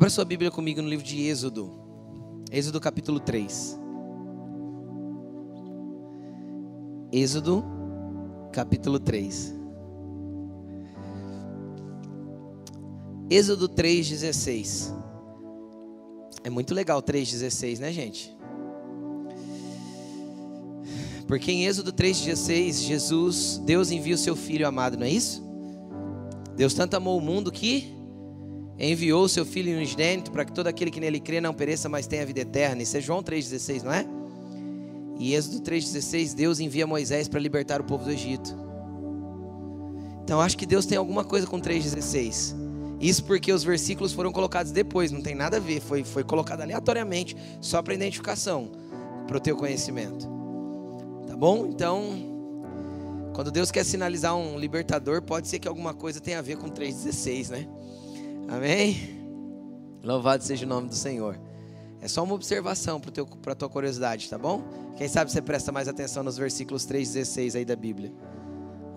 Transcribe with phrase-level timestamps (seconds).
[0.00, 1.70] Abra sua Bíblia comigo no livro de Êxodo.
[2.50, 3.78] Êxodo capítulo 3.
[7.12, 7.62] Êxodo
[8.50, 9.54] capítulo 3.
[13.28, 14.94] Êxodo 3:16.
[16.44, 18.34] É muito legal 3:16, né, gente?
[21.26, 25.44] Porque em Êxodo 3:16, Jesus, Deus envia o seu filho amado, não é isso?
[26.56, 27.99] Deus tanto amou o mundo que
[28.80, 32.06] enviou o seu filho unigênito para que todo aquele que nele crê não pereça, mas
[32.06, 32.82] tenha vida eterna.
[32.82, 34.06] Isso é João 3:16, não é?
[35.18, 38.56] E Êxodo 3:16, Deus envia Moisés para libertar o povo do Egito.
[40.24, 42.56] Então acho que Deus tem alguma coisa com 3:16.
[42.98, 46.60] Isso porque os versículos foram colocados depois, não tem nada a ver, foi, foi colocado
[46.60, 48.70] aleatoriamente, só para identificação,
[49.26, 50.28] para o teu conhecimento.
[51.26, 51.66] Tá bom?
[51.66, 52.02] Então,
[53.32, 56.68] quando Deus quer sinalizar um libertador, pode ser que alguma coisa tenha a ver com
[56.68, 57.66] 3,16, né?
[58.48, 59.20] Amém?
[60.02, 61.38] Louvado seja o nome do Senhor.
[62.00, 64.62] É só uma observação para a tua curiosidade, tá bom?
[64.96, 68.12] Quem sabe você presta mais atenção nos versículos 3,16 aí da Bíblia.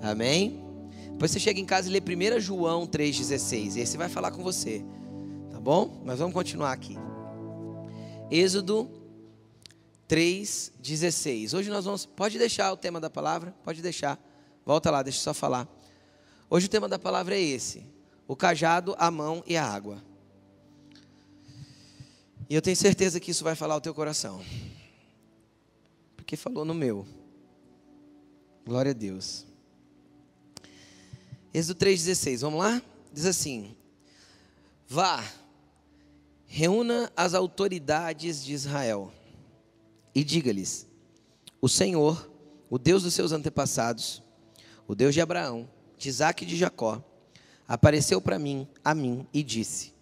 [0.02, 0.64] Amém?
[1.12, 3.78] Depois você chega em casa e lê 1 João 3,16.
[3.78, 4.84] Esse vai falar com você.
[5.52, 6.02] Tá bom?
[6.06, 6.98] Mas vamos continuar aqui.
[8.32, 8.90] Êxodo
[10.10, 11.54] 3,16.
[11.58, 12.06] Hoje nós vamos.
[12.06, 13.54] Pode deixar o tema da palavra?
[13.64, 14.20] Pode deixar.
[14.66, 15.68] Volta lá, deixa eu só falar.
[16.50, 17.86] Hoje o tema da palavra é esse:
[18.28, 20.04] o cajado, a mão e a água.
[22.50, 24.44] E eu tenho certeza que isso vai falar ao teu coração.
[26.16, 27.08] Porque falou no meu.
[28.66, 29.46] Glória a Deus.
[31.54, 32.82] Êxodo 3,16, vamos lá?
[33.12, 33.76] Diz assim:
[34.88, 35.24] Vá,
[36.46, 39.12] reúna as autoridades de Israel
[40.16, 40.88] e diga-lhes:
[41.62, 42.30] O Senhor,
[42.70, 44.24] o Deus dos seus antepassados,
[44.88, 47.04] o Deus de Abraão, de Isaac e de Jacó,
[47.74, 49.94] apareceu para mim, a mim, e disse: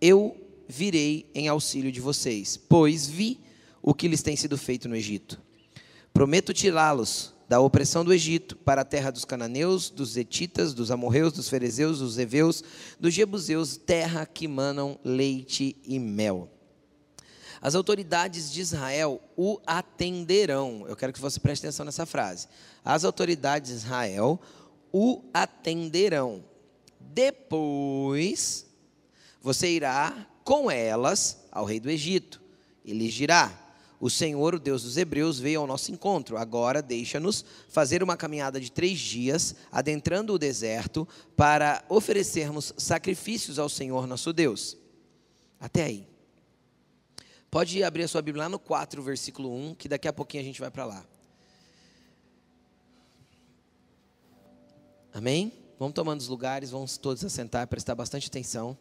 [0.00, 0.34] Eu
[0.66, 3.38] virei em auxílio de vocês, pois vi
[3.82, 5.38] o que lhes tem sido feito no Egito.
[6.14, 11.34] Prometo tirá-los da opressão do Egito para a terra dos cananeus, dos etitas, dos amorreus,
[11.34, 12.64] dos ferezeus, dos heveus,
[12.98, 16.48] dos jebuseus, terra que manam leite e mel.
[17.60, 20.86] As autoridades de Israel o atenderão.
[20.88, 22.48] Eu quero que você preste atenção nessa frase.
[22.82, 24.40] As autoridades de Israel
[24.90, 26.51] o atenderão.
[27.12, 28.66] Depois,
[29.40, 32.40] você irá com elas ao rei do Egito.
[32.84, 36.36] Ele dirá: o Senhor, o Deus dos Hebreus, veio ao nosso encontro.
[36.36, 41.06] Agora deixa-nos fazer uma caminhada de três dias, adentrando o deserto,
[41.36, 44.76] para oferecermos sacrifícios ao Senhor nosso Deus.
[45.60, 46.08] Até aí.
[47.50, 50.46] Pode abrir a sua Bíblia lá no 4, versículo 1, que daqui a pouquinho a
[50.46, 51.06] gente vai para lá.
[55.12, 55.61] Amém?
[55.82, 58.78] Vamos tomando os lugares, vamos todos assentar, prestar bastante atenção.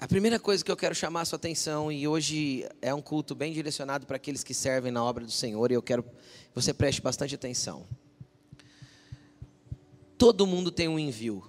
[0.00, 3.34] A primeira coisa que eu quero chamar a sua atenção, e hoje é um culto
[3.34, 6.10] bem direcionado para aqueles que servem na obra do Senhor, e eu quero que
[6.54, 7.86] você preste bastante atenção.
[10.16, 11.46] Todo mundo tem um envio.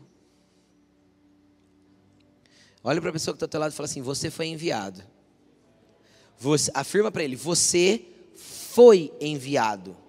[2.84, 5.02] Olha para a pessoa que está ao teu lado e fala assim: Você foi enviado.
[6.38, 8.06] Você, afirma para ele: Você
[8.36, 10.04] foi enviado.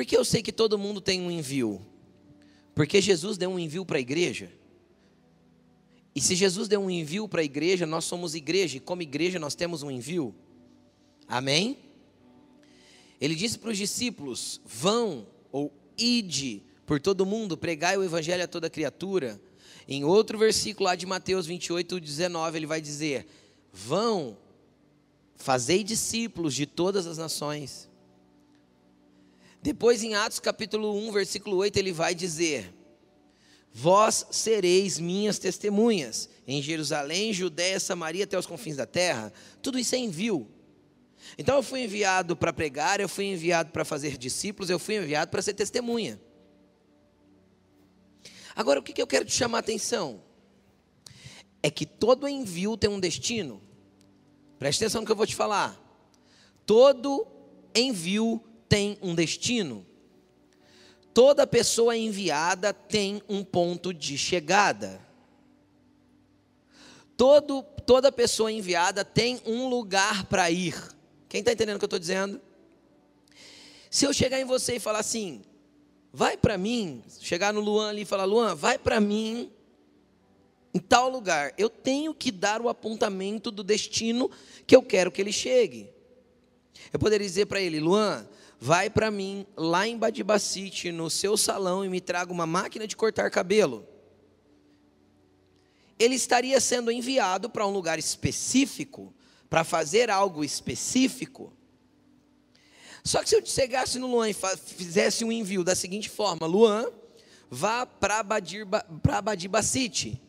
[0.00, 1.78] Por que eu sei que todo mundo tem um envio?
[2.74, 4.50] Porque Jesus deu um envio para a igreja.
[6.14, 9.38] E se Jesus deu um envio para a igreja, nós somos igreja, e como igreja
[9.38, 10.34] nós temos um envio.
[11.28, 11.76] Amém?
[13.20, 18.48] Ele disse para os discípulos: vão ou ide por todo mundo, pregai o evangelho a
[18.48, 19.38] toda criatura.
[19.86, 23.26] Em outro versículo lá de Mateus 28, 19, ele vai dizer:
[23.70, 24.38] vão,
[25.36, 27.89] fazei discípulos de todas as nações.
[29.62, 32.74] Depois em Atos capítulo 1, versículo 8, ele vai dizer:
[33.72, 39.32] Vós sereis minhas testemunhas em Jerusalém, Judéia, Samaria, até os confins da terra.
[39.60, 40.48] Tudo isso é envio.
[41.36, 45.30] Então eu fui enviado para pregar, eu fui enviado para fazer discípulos, eu fui enviado
[45.30, 46.20] para ser testemunha.
[48.56, 50.22] Agora o que eu quero te chamar a atenção?
[51.62, 53.60] É que todo envio tem um destino.
[54.58, 55.78] Preste atenção no que eu vou te falar.
[56.64, 57.26] Todo
[57.74, 59.84] envio tem um destino.
[61.12, 65.04] Toda pessoa enviada tem um ponto de chegada.
[67.16, 70.74] Todo, toda pessoa enviada tem um lugar para ir.
[71.28, 72.40] Quem está entendendo o que eu estou dizendo?
[73.90, 75.42] Se eu chegar em você e falar assim,
[76.12, 79.50] vai para mim, chegar no Luan ali e falar, Luan, vai para mim
[80.72, 84.30] em tal lugar, eu tenho que dar o apontamento do destino
[84.64, 85.90] que eu quero que ele chegue.
[86.92, 88.26] Eu poderia dizer para ele, Luan,
[88.60, 92.94] vai para mim lá em Badibacite, no seu salão, e me traga uma máquina de
[92.94, 93.88] cortar cabelo.
[95.98, 99.14] Ele estaria sendo enviado para um lugar específico,
[99.48, 101.52] para fazer algo específico.
[103.02, 106.86] Só que se eu chegasse no Luan e fizesse um envio da seguinte forma: Luan,
[107.50, 108.22] vá para
[109.22, 110.22] Badibacite.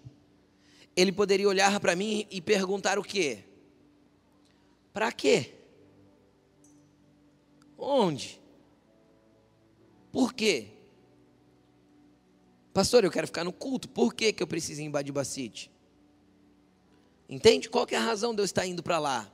[0.96, 3.44] Ele poderia olhar para mim e perguntar o quê?
[4.94, 5.61] Para quê?
[7.82, 8.40] Onde?
[10.12, 10.68] Por quê?
[12.72, 13.90] Pastor, eu quero ficar no culto.
[13.90, 15.72] Por que, que eu preciso ir em Badibacite?
[17.28, 17.70] Entende?
[17.70, 19.30] Qual é a razão de eu estar indo para lá?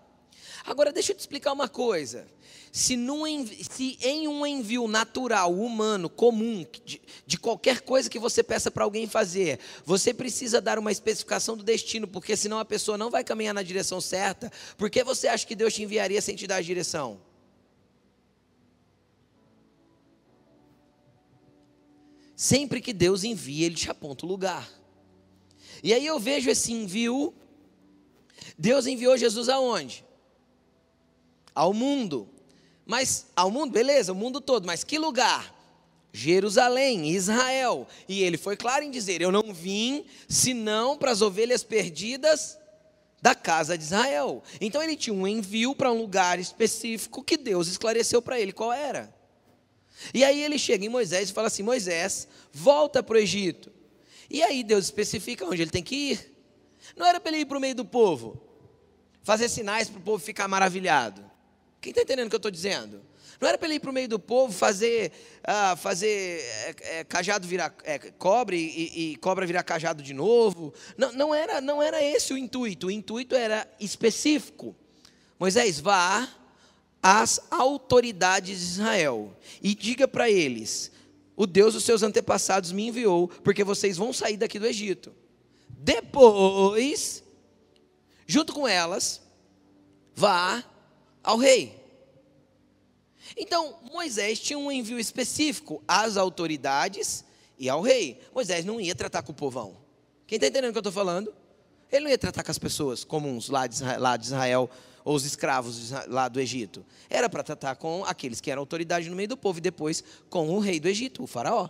[0.65, 2.25] Agora, deixa eu te explicar uma coisa.
[2.71, 8.41] Se, num, se em um envio natural, humano, comum, de, de qualquer coisa que você
[8.41, 12.97] peça para alguém fazer, você precisa dar uma especificação do destino, porque senão a pessoa
[12.97, 16.35] não vai caminhar na direção certa, por que você acha que Deus te enviaria sem
[16.35, 17.26] te dar a direção?
[22.37, 24.71] Sempre que Deus envia, Ele te aponta o lugar.
[25.81, 27.33] E aí eu vejo esse envio.
[28.55, 30.05] Deus enviou Jesus aonde?
[31.55, 32.29] Ao mundo.
[32.85, 35.51] Mas ao mundo, beleza, o mundo todo, mas que lugar?
[36.13, 37.87] Jerusalém, Israel.
[38.07, 42.55] E ele foi claro em dizer: Eu não vim senão para as ovelhas perdidas
[43.19, 44.43] da casa de Israel.
[44.61, 48.71] Então ele tinha um envio para um lugar específico que Deus esclareceu para ele qual
[48.71, 49.16] era.
[50.13, 53.71] E aí ele chega em Moisés e fala assim: Moisés, volta para o Egito.
[54.29, 56.35] E aí Deus especifica onde ele tem que ir.
[56.95, 58.41] Não era para ele ir para o meio do povo,
[59.21, 61.23] fazer sinais para o povo ficar maravilhado.
[61.81, 63.01] Quem está entendendo o que eu estou dizendo?
[63.39, 65.11] Não era para ele ir para o meio do povo, fazer,
[65.43, 70.73] ah, fazer é, é, cajado virar é, cobre e, e, cobra virar cajado de novo.
[70.97, 72.87] Não, não, era, não era esse o intuito.
[72.87, 74.75] O intuito era específico.
[75.39, 76.27] Moisés, vá
[77.09, 80.91] às autoridades de Israel e diga para eles:
[81.37, 85.15] o Deus dos seus antepassados me enviou, porque vocês vão sair daqui do Egito.
[85.69, 87.23] Depois,
[88.25, 89.21] junto com elas,
[90.13, 90.61] vá
[91.23, 91.81] ao rei.
[93.37, 97.23] Então, Moisés tinha um envio específico às autoridades
[97.57, 98.19] e ao rei.
[98.35, 99.77] Moisés não ia tratar com o povão.
[100.25, 101.33] Quem está entendendo o que eu estou falando?
[101.89, 104.69] Ele não ia tratar com as pessoas comuns lá de Israel, lá de Israel
[105.07, 106.85] ou os escravos lá do Egito.
[107.09, 110.49] Era para tratar com aqueles que eram autoridade no meio do povo e depois com
[110.49, 111.69] o rei do Egito, o faraó.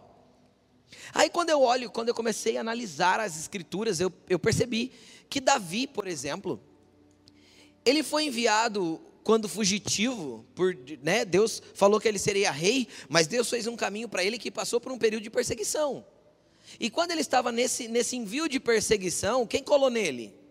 [1.13, 4.91] Aí quando eu olho, quando eu comecei a analisar as escrituras, eu, eu percebi
[5.29, 6.59] que Davi, por exemplo,
[7.85, 13.47] ele foi enviado quando fugitivo, por, né, Deus falou que ele seria rei, mas Deus
[13.47, 16.03] fez um caminho para ele que passou por um período de perseguição.
[16.79, 20.46] E quando ele estava nesse, nesse envio de perseguição, quem colou nele?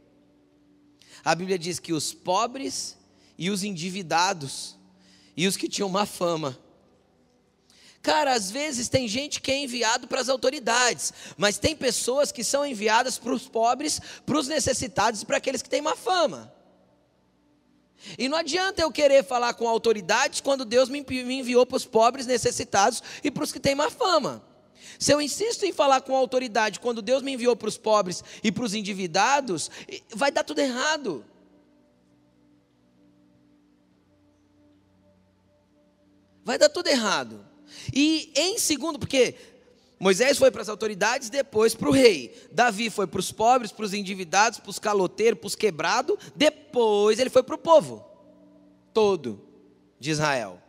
[1.26, 2.96] A Bíblia diz que os pobres
[3.36, 4.76] e os endividados
[5.36, 6.56] e os que tinham má fama.
[8.00, 12.44] Cara, às vezes tem gente que é enviado para as autoridades, mas tem pessoas que
[12.44, 16.54] são enviadas para os pobres, para os necessitados e para aqueles que têm má fama.
[18.16, 22.24] E não adianta eu querer falar com autoridades quando Deus me enviou para os pobres
[22.24, 24.44] necessitados e para os que têm má fama.
[24.98, 28.50] Se eu insisto em falar com autoridade quando Deus me enviou para os pobres e
[28.50, 29.70] para os endividados,
[30.14, 31.24] vai dar tudo errado.
[36.44, 37.44] Vai dar tudo errado.
[37.92, 39.34] E em segundo, porque
[39.98, 42.34] Moisés foi para as autoridades, depois para o rei.
[42.52, 46.16] Davi foi para os pobres, para os endividados, para os caloteiros, para os quebrados.
[46.34, 48.04] Depois ele foi para o povo
[48.92, 49.42] todo
[49.98, 50.62] de Israel.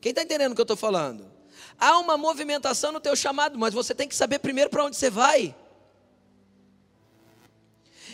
[0.00, 1.37] Quem está entendendo o que eu estou falando?
[1.78, 5.08] Há uma movimentação no teu chamado, mas você tem que saber primeiro para onde você
[5.08, 5.54] vai.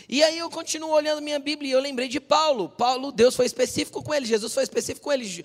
[0.07, 2.69] E aí eu continuo olhando minha Bíblia e eu lembrei de Paulo.
[2.69, 5.43] Paulo, Deus foi específico com ele, Jesus foi específico com ele.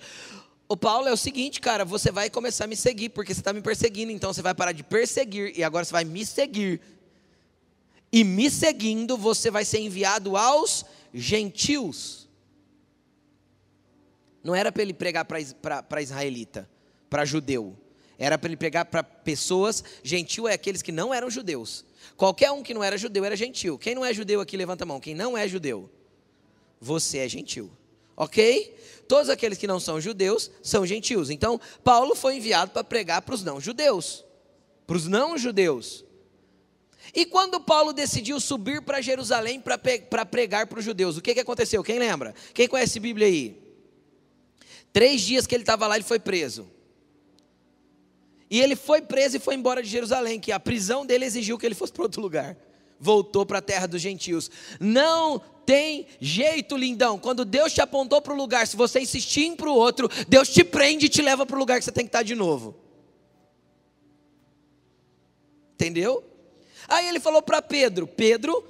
[0.69, 3.51] O Paulo é o seguinte, cara, você vai começar a me seguir, porque você está
[3.51, 6.79] me perseguindo, então você vai parar de perseguir e agora você vai me seguir.
[8.11, 12.29] E me seguindo, você vai ser enviado aos gentios.
[14.43, 16.69] Não era para ele pregar para israelita,
[17.09, 17.75] para judeu.
[18.21, 21.83] Era para ele pregar para pessoas, gentil é aqueles que não eram judeus.
[22.15, 23.79] Qualquer um que não era judeu era gentil.
[23.79, 24.99] Quem não é judeu aqui, levanta a mão.
[24.99, 25.89] Quem não é judeu,
[26.79, 27.71] você é gentil.
[28.15, 28.77] Ok?
[29.07, 31.31] Todos aqueles que não são judeus são gentios.
[31.31, 34.23] Então, Paulo foi enviado para pregar para os não judeus.
[34.85, 36.05] Para os não judeus.
[37.15, 41.39] E quando Paulo decidiu subir para Jerusalém para pregar para os judeus, o que, que
[41.39, 41.83] aconteceu?
[41.83, 42.35] Quem lembra?
[42.53, 43.59] Quem conhece a Bíblia aí?
[44.93, 46.69] Três dias que ele estava lá, ele foi preso.
[48.51, 51.65] E ele foi preso e foi embora de Jerusalém, que a prisão dele exigiu que
[51.65, 52.57] ele fosse para outro lugar.
[52.99, 54.51] Voltou para a terra dos gentios.
[54.77, 57.17] Não tem jeito, lindão.
[57.17, 60.49] Quando Deus te apontou para o lugar, se você insistir em para o outro, Deus
[60.49, 62.75] te prende e te leva para o lugar que você tem que estar de novo.
[65.75, 66.21] Entendeu?
[66.89, 68.67] Aí ele falou para Pedro: Pedro,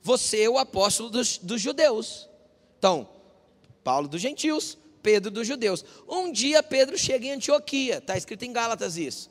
[0.00, 2.28] você é o apóstolo dos, dos judeus.
[2.78, 3.08] Então,
[3.82, 5.82] Paulo dos gentios, Pedro dos judeus.
[6.06, 9.30] Um dia Pedro chega em Antioquia, está escrito em Gálatas isso.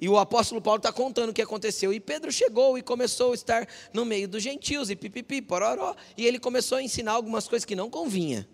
[0.00, 1.92] E o apóstolo Paulo está contando o que aconteceu.
[1.92, 5.94] E Pedro chegou e começou a estar no meio dos gentios, e pipipi, pororó.
[6.16, 8.48] E ele começou a ensinar algumas coisas que não convinha.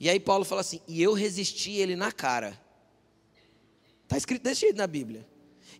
[0.00, 2.60] E aí Paulo fala assim: E eu resisti ele na cara.
[4.02, 5.24] Está escrito desse jeito na Bíblia.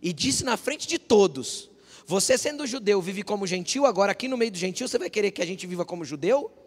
[0.01, 1.69] E disse na frente de todos:
[2.05, 5.31] Você sendo judeu vive como gentil, agora aqui no meio do gentil você vai querer
[5.31, 6.62] que a gente viva como judeu?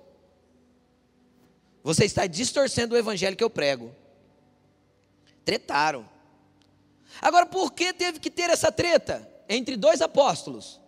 [1.87, 3.95] Você está distorcendo o evangelho que eu prego.
[5.45, 6.05] Tretaram.
[7.23, 10.81] Agora, por que teve que ter essa treta entre dois apóstolos?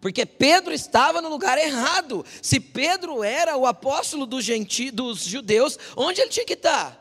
[0.00, 2.26] Porque Pedro estava no lugar errado.
[2.42, 7.00] Se Pedro era o apóstolo dos, genti, dos judeus, onde ele tinha que estar?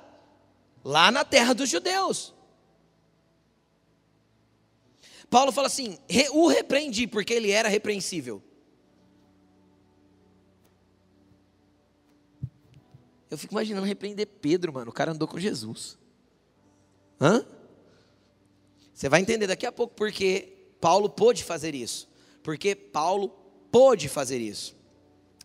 [0.84, 2.32] Lá na terra dos judeus.
[5.32, 5.98] Paulo fala assim:
[6.32, 8.44] o repreendi, porque ele era repreensível.
[13.36, 14.92] Eu fico imaginando repreender Pedro, mano.
[14.92, 15.98] O cara andou com Jesus.
[17.20, 17.46] Hã?
[18.94, 22.08] Você vai entender daqui a pouco porque Paulo pôde fazer isso.
[22.42, 23.28] Porque Paulo
[23.70, 24.74] pôde fazer isso.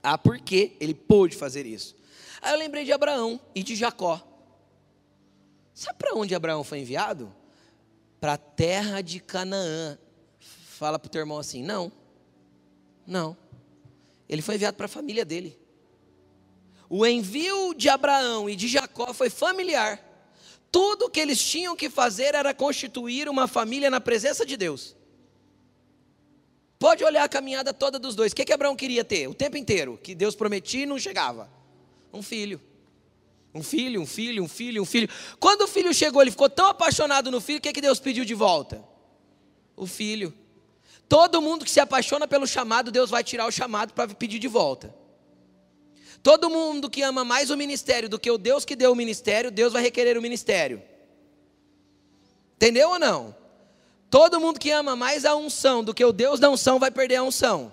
[0.00, 1.96] Ah, por que ele pôde fazer isso?
[2.40, 4.24] Aí eu lembrei de Abraão e de Jacó.
[5.74, 7.34] Sabe para onde Abraão foi enviado?
[8.20, 9.98] Para a terra de Canaã.
[10.38, 11.90] Fala para o teu irmão assim: não,
[13.04, 13.36] não.
[14.28, 15.58] Ele foi enviado para a família dele.
[16.92, 20.04] O envio de Abraão e de Jacó foi familiar.
[20.72, 24.96] Tudo que eles tinham que fazer era constituir uma família na presença de Deus.
[26.80, 28.32] Pode olhar a caminhada toda dos dois.
[28.32, 29.28] O que, que Abraão queria ter?
[29.28, 30.00] O tempo inteiro.
[30.02, 31.48] Que Deus prometia e não chegava.
[32.12, 32.60] Um filho.
[33.54, 35.08] Um filho, um filho, um filho, um filho.
[35.38, 38.24] Quando o filho chegou, ele ficou tão apaixonado no filho, o que, que Deus pediu
[38.24, 38.82] de volta?
[39.76, 40.34] O filho.
[41.08, 44.48] Todo mundo que se apaixona pelo chamado, Deus vai tirar o chamado para pedir de
[44.48, 44.98] volta.
[46.22, 49.50] Todo mundo que ama mais o ministério do que o Deus que deu o ministério,
[49.50, 50.82] Deus vai requerer o ministério.
[52.56, 53.34] Entendeu ou não?
[54.10, 57.16] Todo mundo que ama mais a unção do que o Deus da unção vai perder
[57.16, 57.72] a unção.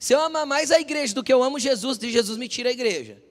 [0.00, 2.70] Se eu amar mais a igreja do que eu amo Jesus, de Jesus me tira
[2.70, 3.22] a igreja.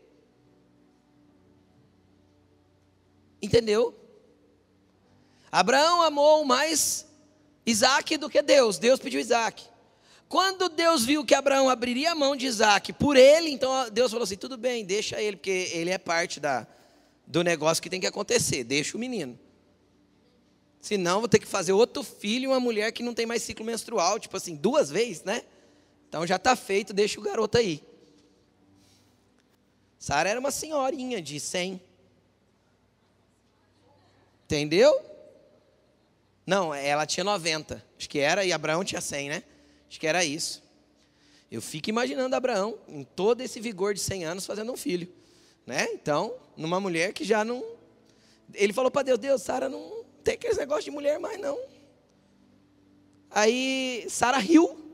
[3.41, 3.95] Entendeu?
[5.51, 7.05] Abraão amou mais
[7.65, 8.77] Isaac do que Deus.
[8.77, 9.67] Deus pediu Isaac.
[10.29, 14.23] Quando Deus viu que Abraão abriria a mão de Isaac por ele, então Deus falou
[14.23, 16.67] assim: tudo bem, deixa ele, porque ele é parte da,
[17.25, 19.39] do negócio que tem que acontecer, deixa o menino.
[20.81, 23.65] Senão vou ter que fazer outro filho e uma mulher que não tem mais ciclo
[23.65, 25.43] menstrual, tipo assim, duas vezes, né?
[26.09, 27.83] Então já está feito, deixa o garoto aí.
[29.97, 31.81] Sara era uma senhorinha de 100.
[34.45, 35.01] Entendeu?
[36.45, 37.83] Não, ela tinha 90.
[37.97, 39.43] Acho que era, e Abraão tinha 100, né?
[39.89, 40.63] Acho que era isso.
[41.49, 45.07] Eu fico imaginando Abraão, em todo esse vigor de 100 anos, fazendo um filho.
[45.65, 45.87] Né?
[45.93, 47.63] Então, numa mulher que já não.
[48.53, 51.57] Ele falou para Deus: Deus, Sara não tem aqueles negócios de mulher mais, não.
[53.29, 54.87] Aí, Sara riu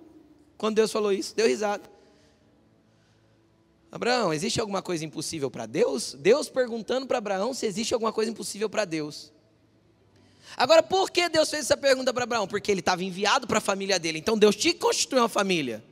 [0.63, 1.83] quando Deus falou isso, deu risada.
[3.91, 6.13] Abraão, existe alguma coisa impossível para Deus?
[6.17, 9.32] Deus perguntando para Abraão se existe alguma coisa impossível para Deus.
[10.55, 12.47] Agora, por que Deus fez essa pergunta para Abraão?
[12.47, 14.19] Porque ele estava enviado para a família dele.
[14.19, 15.83] Então Deus tinha que constituir uma família.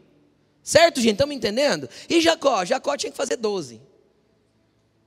[0.63, 1.13] Certo, gente?
[1.13, 1.89] Estamos entendendo?
[2.09, 2.63] E Jacó?
[2.63, 3.81] Jacó tinha que fazer 12.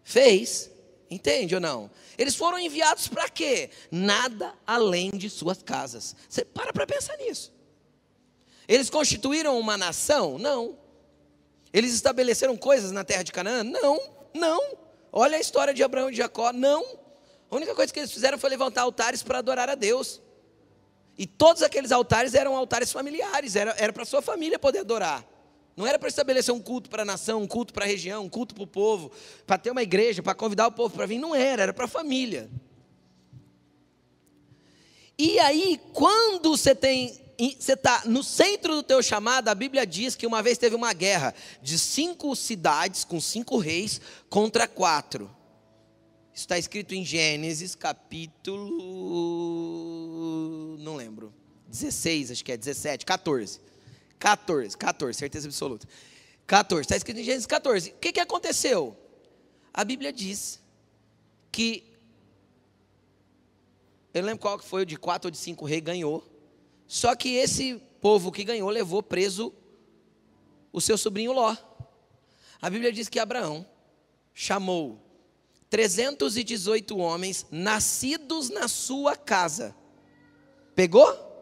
[0.02, 0.70] Fez.
[1.10, 1.90] Entende ou não?
[2.18, 3.70] Eles foram enviados para quê?
[3.90, 6.16] Nada além de suas casas.
[6.28, 7.52] Você para para pensar nisso.
[8.66, 10.38] Eles constituíram uma nação?
[10.38, 10.76] Não.
[11.72, 13.62] Eles estabeleceram coisas na terra de Canaã?
[13.62, 14.00] Não,
[14.32, 14.60] não.
[15.12, 16.52] Olha a história de Abraão e de Jacó.
[16.52, 17.03] Não.
[17.54, 20.20] A única coisa que eles fizeram foi levantar altares para adorar a Deus.
[21.16, 25.24] E todos aqueles altares eram altares familiares, era para a sua família poder adorar.
[25.76, 28.28] Não era para estabelecer um culto para a nação, um culto para a região, um
[28.28, 29.12] culto para o povo,
[29.46, 31.16] para ter uma igreja, para convidar o povo para vir.
[31.16, 32.50] Não era, era para a família.
[35.16, 37.16] E aí, quando você tem,
[37.56, 40.92] você está no centro do teu chamado, a Bíblia diz que uma vez teve uma
[40.92, 41.32] guerra
[41.62, 45.30] de cinco cidades com cinco reis contra quatro
[46.34, 48.66] está escrito em Gênesis, capítulo.
[50.80, 51.32] Não lembro.
[51.68, 53.60] 16, acho que é 17, 14.
[54.18, 55.88] 14, 14, certeza absoluta.
[56.46, 57.90] 14, está escrito em Gênesis 14.
[57.90, 58.96] O que, que aconteceu?
[59.72, 60.60] A Bíblia diz
[61.52, 61.84] que.
[64.12, 66.28] Eu não lembro qual que foi, o de 4 ou de 5 rei ganhou.
[66.86, 69.52] Só que esse povo que ganhou levou preso
[70.72, 71.56] o seu sobrinho Ló.
[72.60, 73.66] A Bíblia diz que Abraão
[74.32, 75.00] chamou
[75.70, 79.74] 318 homens nascidos na sua casa.
[80.74, 81.32] Pegou?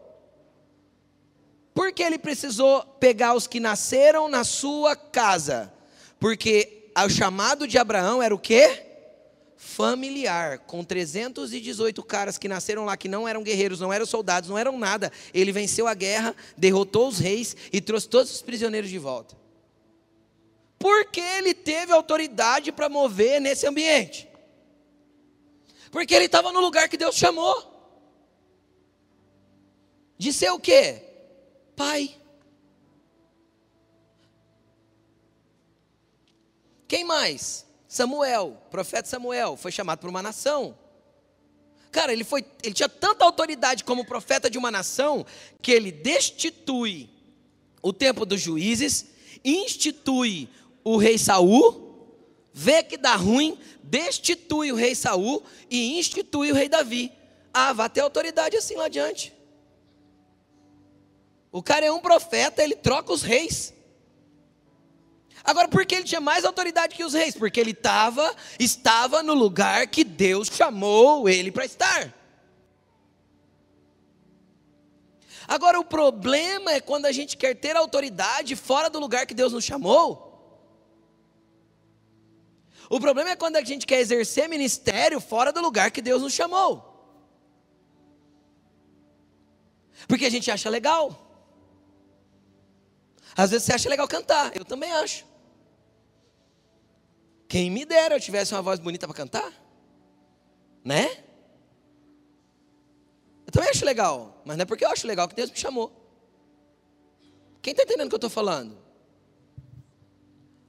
[1.73, 5.73] Por que ele precisou pegar os que nasceram na sua casa?
[6.19, 8.85] Porque o chamado de Abraão era o quê?
[9.57, 14.57] Familiar, com 318 caras que nasceram lá, que não eram guerreiros, não eram soldados, não
[14.57, 15.11] eram nada.
[15.33, 19.42] Ele venceu a guerra, derrotou os reis e trouxe todos os prisioneiros de volta.
[20.83, 24.27] Porque ele teve autoridade para mover nesse ambiente.
[25.89, 27.55] Porque ele estava no lugar que Deus chamou.
[30.17, 31.01] De ser o quê?
[31.73, 32.19] Pai.
[36.85, 37.65] Quem mais?
[37.87, 40.77] Samuel, profeta Samuel, foi chamado por uma nação.
[41.93, 45.25] Cara, ele, foi, ele tinha tanta autoridade como profeta de uma nação
[45.61, 47.09] que ele destitui
[47.81, 49.05] o tempo dos juízes,
[49.45, 50.49] institui
[50.83, 51.83] o rei Saul,
[52.53, 57.11] vê que dá ruim, destitui o rei Saul e institui o rei Davi.
[57.53, 59.33] Ah, vai ter autoridade assim lá adiante.
[61.51, 63.73] O cara é um profeta, ele troca os reis.
[65.43, 67.35] Agora, por que ele tinha mais autoridade que os reis?
[67.35, 72.13] Porque ele tava, estava no lugar que Deus chamou ele para estar.
[75.45, 79.51] Agora, o problema é quando a gente quer ter autoridade fora do lugar que Deus
[79.51, 80.32] nos chamou.
[82.93, 86.31] O problema é quando a gente quer exercer ministério fora do lugar que Deus nos
[86.31, 86.71] chamou.
[90.07, 91.19] Porque a gente acha legal.
[93.35, 95.25] Às vezes você acha legal cantar, eu também acho.
[97.47, 99.51] Quem me dera eu tivesse uma voz bonita para cantar,
[100.85, 101.05] né?
[103.47, 105.91] Eu também acho legal, mas não é porque eu acho legal que Deus me chamou.
[107.59, 108.77] Quem está entendendo o que eu estou falando?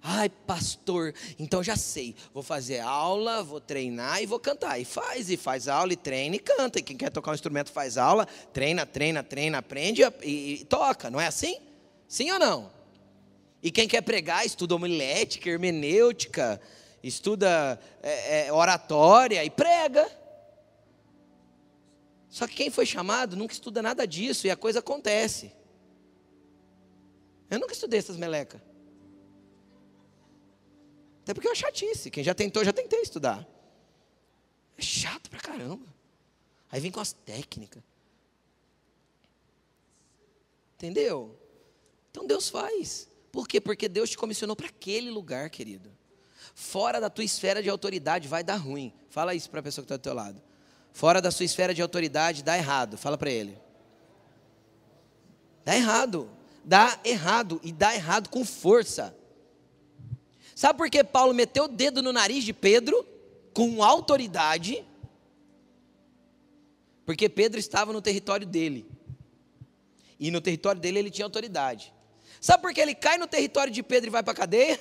[0.06, 2.14] Ai, pastor, então já sei.
[2.34, 4.78] Vou fazer aula, vou treinar e vou cantar.
[4.78, 6.78] E faz, e faz aula, e treina e canta.
[6.78, 11.08] E quem quer tocar um instrumento faz aula, treina, treina, treina, aprende e, e toca.
[11.08, 11.56] Não é assim?
[12.06, 12.70] Sim ou não?
[13.62, 16.60] E quem quer pregar, estuda homilética, hermenêutica,
[17.02, 20.06] estuda é, é, oratória e prega.
[22.28, 25.50] Só que quem foi chamado nunca estuda nada disso e a coisa acontece.
[27.48, 28.73] Eu nunca estudei essas melecas.
[31.24, 32.10] Até porque é uma chatice.
[32.10, 33.48] Quem já tentou, já tentei estudar.
[34.76, 35.86] É chato pra caramba.
[36.70, 37.82] Aí vem com as técnicas.
[40.76, 41.34] Entendeu?
[42.10, 43.08] Então Deus faz.
[43.32, 43.58] Por quê?
[43.58, 45.90] Porque Deus te comissionou para aquele lugar, querido.
[46.54, 48.92] Fora da tua esfera de autoridade vai dar ruim.
[49.08, 50.42] Fala isso para a pessoa que está do teu lado.
[50.92, 52.98] Fora da sua esfera de autoridade dá errado.
[52.98, 53.58] Fala para ele.
[55.64, 56.30] Dá errado.
[56.62, 57.60] Dá errado.
[57.64, 59.16] E dá errado com força.
[60.54, 63.06] Sabe por que Paulo meteu o dedo no nariz de Pedro
[63.52, 64.84] com autoridade?
[67.04, 68.86] Porque Pedro estava no território dele.
[70.18, 71.92] E no território dele ele tinha autoridade.
[72.40, 74.80] Sabe por que ele cai no território de Pedro e vai para a cadeia?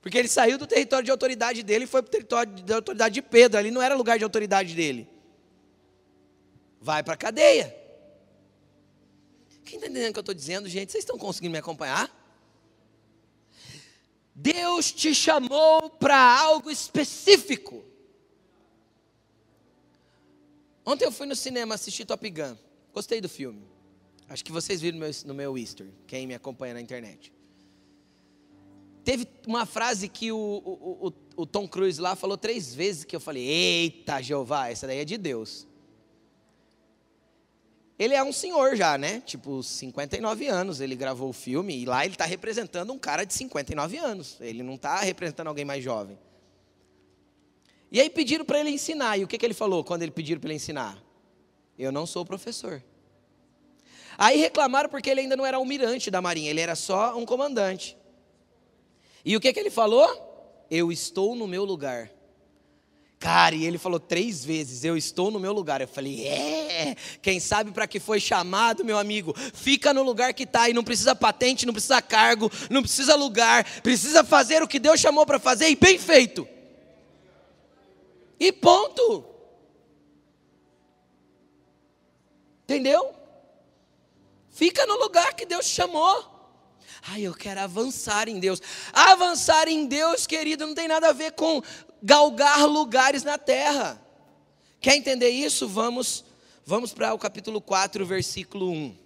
[0.00, 3.14] Porque ele saiu do território de autoridade dele e foi para o território de autoridade
[3.14, 3.58] de Pedro.
[3.58, 5.08] Ali não era lugar de autoridade dele.
[6.80, 7.74] Vai para a cadeia.
[9.64, 10.92] Quem está entendendo o que eu estou dizendo, gente?
[10.92, 12.25] Vocês estão conseguindo me acompanhar?
[14.38, 17.82] Deus te chamou para algo específico.
[20.84, 22.54] Ontem eu fui no cinema assistir Top Gun.
[22.92, 23.62] Gostei do filme.
[24.28, 27.32] Acho que vocês viram no meu, no Easter, quem me acompanha na internet.
[29.02, 33.16] Teve uma frase que o, o, o, o, Tom Cruise lá falou três vezes que
[33.16, 35.65] eu falei: Eita, Jeová, essa daí é de Deus.
[37.98, 39.22] Ele é um senhor já, né?
[39.24, 40.80] Tipo, 59 anos.
[40.80, 44.36] Ele gravou o filme e lá ele está representando um cara de 59 anos.
[44.40, 46.18] Ele não está representando alguém mais jovem.
[47.90, 49.18] E aí pediram para ele ensinar.
[49.18, 51.02] E o que, que ele falou quando ele pediram para ele ensinar?
[51.78, 52.82] Eu não sou professor.
[54.18, 57.96] Aí reclamaram porque ele ainda não era almirante da marinha, ele era só um comandante.
[59.24, 60.08] E o que, que ele falou?
[60.70, 62.10] Eu estou no meu lugar.
[63.18, 65.80] Cara, e ele falou três vezes: Eu estou no meu lugar.
[65.80, 69.34] Eu falei: É, quem sabe para que foi chamado, meu amigo?
[69.54, 73.64] Fica no lugar que está e não precisa patente, não precisa cargo, não precisa lugar,
[73.80, 76.46] precisa fazer o que Deus chamou para fazer e bem feito.
[78.38, 79.24] E ponto.
[82.64, 83.14] Entendeu?
[84.50, 86.36] Fica no lugar que Deus chamou.
[87.08, 88.60] Ai, eu quero avançar em Deus.
[88.92, 91.62] Avançar em Deus, querido, não tem nada a ver com
[92.02, 94.00] galgar lugares na terra.
[94.80, 95.68] Quer entender isso?
[95.68, 96.24] Vamos,
[96.64, 98.96] vamos para o capítulo 4, versículo 1.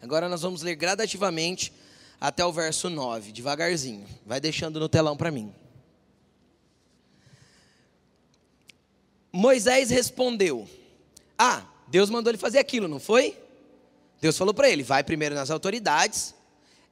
[0.00, 1.72] Agora nós vamos ler gradativamente
[2.20, 4.06] até o verso 9, devagarzinho.
[4.24, 5.52] Vai deixando no telão para mim.
[9.32, 10.68] Moisés respondeu:
[11.38, 13.36] Ah, Deus mandou ele fazer aquilo, não foi?
[14.20, 16.34] Deus falou para ele: vai primeiro nas autoridades,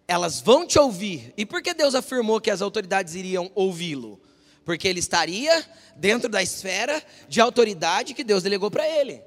[0.09, 1.33] elas vão te ouvir.
[1.37, 4.21] E por que Deus afirmou que as autoridades iriam ouvi-lo?
[4.65, 5.65] Porque ele estaria
[5.97, 9.23] dentro da esfera de autoridade que Deus delegou para ele.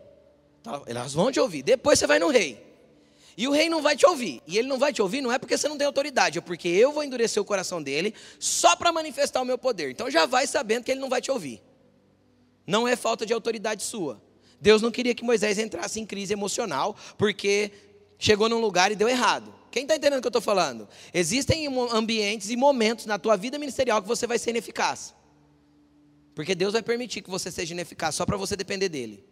[0.61, 1.63] Então, elas vão te ouvir.
[1.63, 2.73] Depois você vai no rei.
[3.35, 4.41] E o rei não vai te ouvir.
[4.47, 6.67] E ele não vai te ouvir não é porque você não tem autoridade, é porque
[6.67, 9.91] eu vou endurecer o coração dele só para manifestar o meu poder.
[9.91, 11.61] Então já vai sabendo que ele não vai te ouvir.
[12.65, 14.21] Não é falta de autoridade sua.
[14.61, 17.71] Deus não queria que Moisés entrasse em crise emocional, porque
[18.17, 19.53] chegou num lugar e deu errado.
[19.69, 20.87] Quem está entendendo o que eu estou falando?
[21.13, 25.13] Existem ambientes e momentos na tua vida ministerial que você vai ser ineficaz.
[26.35, 29.23] Porque Deus vai permitir que você seja ineficaz só para você depender dele.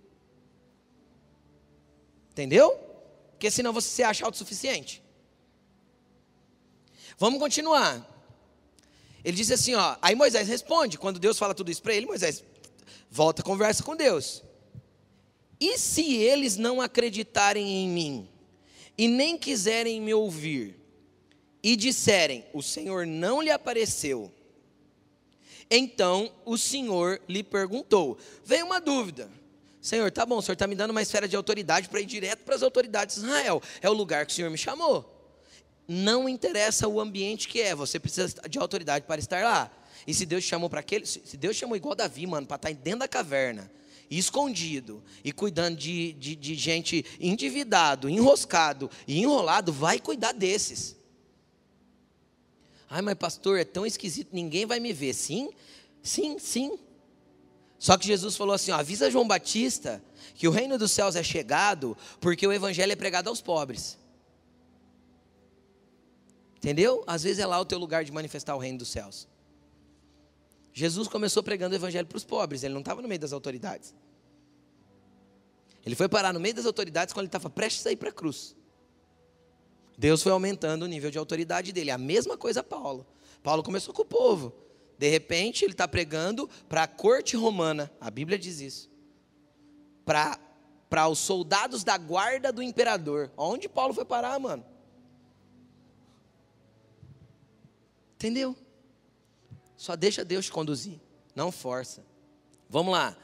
[2.31, 2.71] Entendeu?
[3.31, 5.01] Porque senão você se acha autossuficiente.
[7.17, 8.07] Vamos continuar.
[9.23, 9.95] Ele disse assim, ó.
[10.01, 12.43] Aí Moisés responde, quando Deus fala tudo isso para ele, Moisés
[13.09, 14.43] volta conversa com Deus.
[15.59, 18.29] E se eles não acreditarem em mim
[18.97, 20.79] e nem quiserem me ouvir
[21.61, 24.31] e disserem: "O Senhor não lhe apareceu"?
[25.73, 28.17] Então o Senhor lhe perguntou.
[28.43, 29.31] Veio uma dúvida.
[29.79, 32.43] Senhor, tá bom, o Senhor está me dando uma esfera de autoridade para ir direto
[32.43, 33.63] para as autoridades de Israel.
[33.81, 35.17] É o lugar que o Senhor me chamou.
[35.87, 39.71] Não interessa o ambiente que é, você precisa de autoridade para estar lá.
[40.05, 42.99] E se Deus chamou para aquele, se Deus chamou igual Davi, mano, para estar dentro
[42.99, 43.71] da caverna,
[44.09, 51.00] escondido e cuidando de, de, de gente endividado, enroscado e enrolado, vai cuidar desses.
[52.93, 55.13] Ai, mas pastor, é tão esquisito, ninguém vai me ver.
[55.13, 55.49] Sim,
[56.03, 56.77] sim, sim.
[57.79, 60.03] Só que Jesus falou assim: ó, avisa João Batista
[60.35, 63.97] que o reino dos céus é chegado, porque o evangelho é pregado aos pobres.
[66.57, 67.01] Entendeu?
[67.07, 69.25] Às vezes é lá o teu lugar de manifestar o reino dos céus.
[70.73, 73.95] Jesus começou pregando o evangelho para os pobres, ele não estava no meio das autoridades.
[75.85, 78.13] Ele foi parar no meio das autoridades quando ele estava prestes a ir para a
[78.13, 78.53] cruz.
[80.01, 81.91] Deus foi aumentando o nível de autoridade dele.
[81.91, 83.05] A mesma coisa Paulo.
[83.43, 84.51] Paulo começou com o povo.
[84.97, 87.91] De repente, ele está pregando para a corte romana.
[88.01, 88.89] A Bíblia diz isso.
[90.03, 93.31] Para os soldados da guarda do imperador.
[93.37, 94.65] Onde Paulo foi parar, mano?
[98.15, 98.55] Entendeu?
[99.77, 100.99] Só deixa Deus te conduzir,
[101.35, 102.03] não força.
[102.67, 103.15] Vamos lá.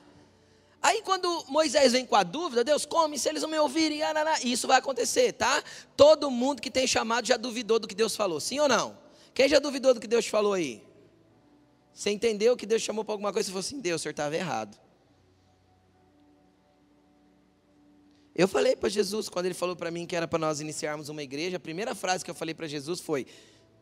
[0.88, 4.40] Aí quando Moisés vem com a dúvida, Deus come, se eles não me ouvirem, ananá,
[4.40, 5.62] isso vai acontecer, tá?
[5.98, 8.98] Todo mundo que tem chamado já duvidou do que Deus falou, sim ou não?
[9.34, 10.82] Quem já duvidou do que Deus falou aí?
[11.94, 14.34] Você entendeu que Deus chamou para alguma coisa e falou assim, Deus, o senhor estava
[14.34, 14.78] errado.
[18.34, 21.22] Eu falei para Jesus, quando ele falou para mim que era para nós iniciarmos uma
[21.22, 23.28] igreja, a primeira frase que eu falei para Jesus foi: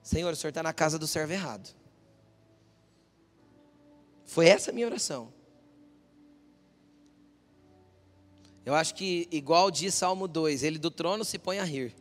[0.01, 1.69] Senhor, o senhor está na casa do servo errado.
[4.25, 5.34] Foi essa a minha oração.
[8.65, 11.93] Eu acho que, igual diz Salmo 2, ele do trono se põe a rir,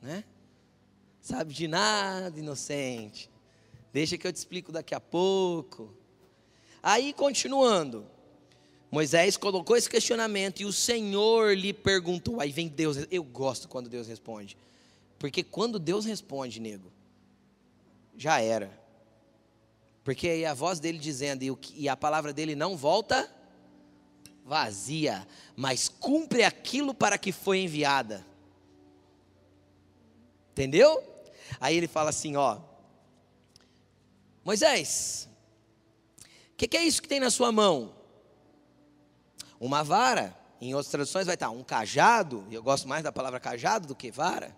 [0.00, 0.24] né?
[1.20, 3.28] Sabe de nada, inocente.
[3.92, 5.92] Deixa que eu te explico daqui a pouco.
[6.82, 8.06] Aí, continuando,
[8.90, 12.40] Moisés colocou esse questionamento e o Senhor lhe perguntou.
[12.40, 14.56] Aí vem Deus, eu gosto quando Deus responde.
[15.18, 16.90] Porque quando Deus responde, nego,
[18.16, 18.70] já era.
[20.04, 21.42] Porque aí a voz dele dizendo,
[21.74, 23.30] e a palavra dele não volta
[24.46, 28.24] vazia, mas cumpre aquilo para que foi enviada.
[30.52, 31.02] Entendeu?
[31.60, 32.58] Aí ele fala assim, ó.
[34.44, 35.28] Moisés,
[36.52, 37.92] o que, que é isso que tem na sua mão?
[39.60, 40.34] Uma vara.
[40.60, 42.46] Em outras traduções vai estar um cajado.
[42.50, 44.56] Eu gosto mais da palavra cajado do que vara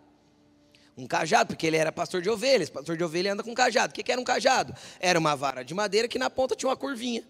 [0.99, 2.69] um cajado, porque ele era pastor de ovelhas.
[2.69, 3.93] Pastor de ovelha anda com cajado.
[3.93, 4.75] O que, que era um cajado?
[4.99, 7.23] Era uma vara de madeira que na ponta tinha uma curvinha.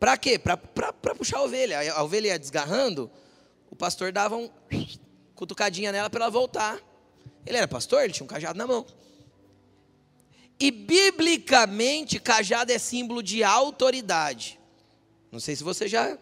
[0.00, 0.38] Para quê?
[0.38, 0.56] Para
[1.14, 1.92] puxar a ovelha.
[1.92, 3.10] A ovelha ia desgarrando,
[3.70, 4.50] o pastor dava um
[5.34, 6.80] cutucadinha nela para ela voltar.
[7.44, 8.86] Ele era pastor, ele tinha um cajado na mão.
[10.58, 14.58] E biblicamente, cajado é símbolo de autoridade.
[15.30, 16.18] Não sei se você já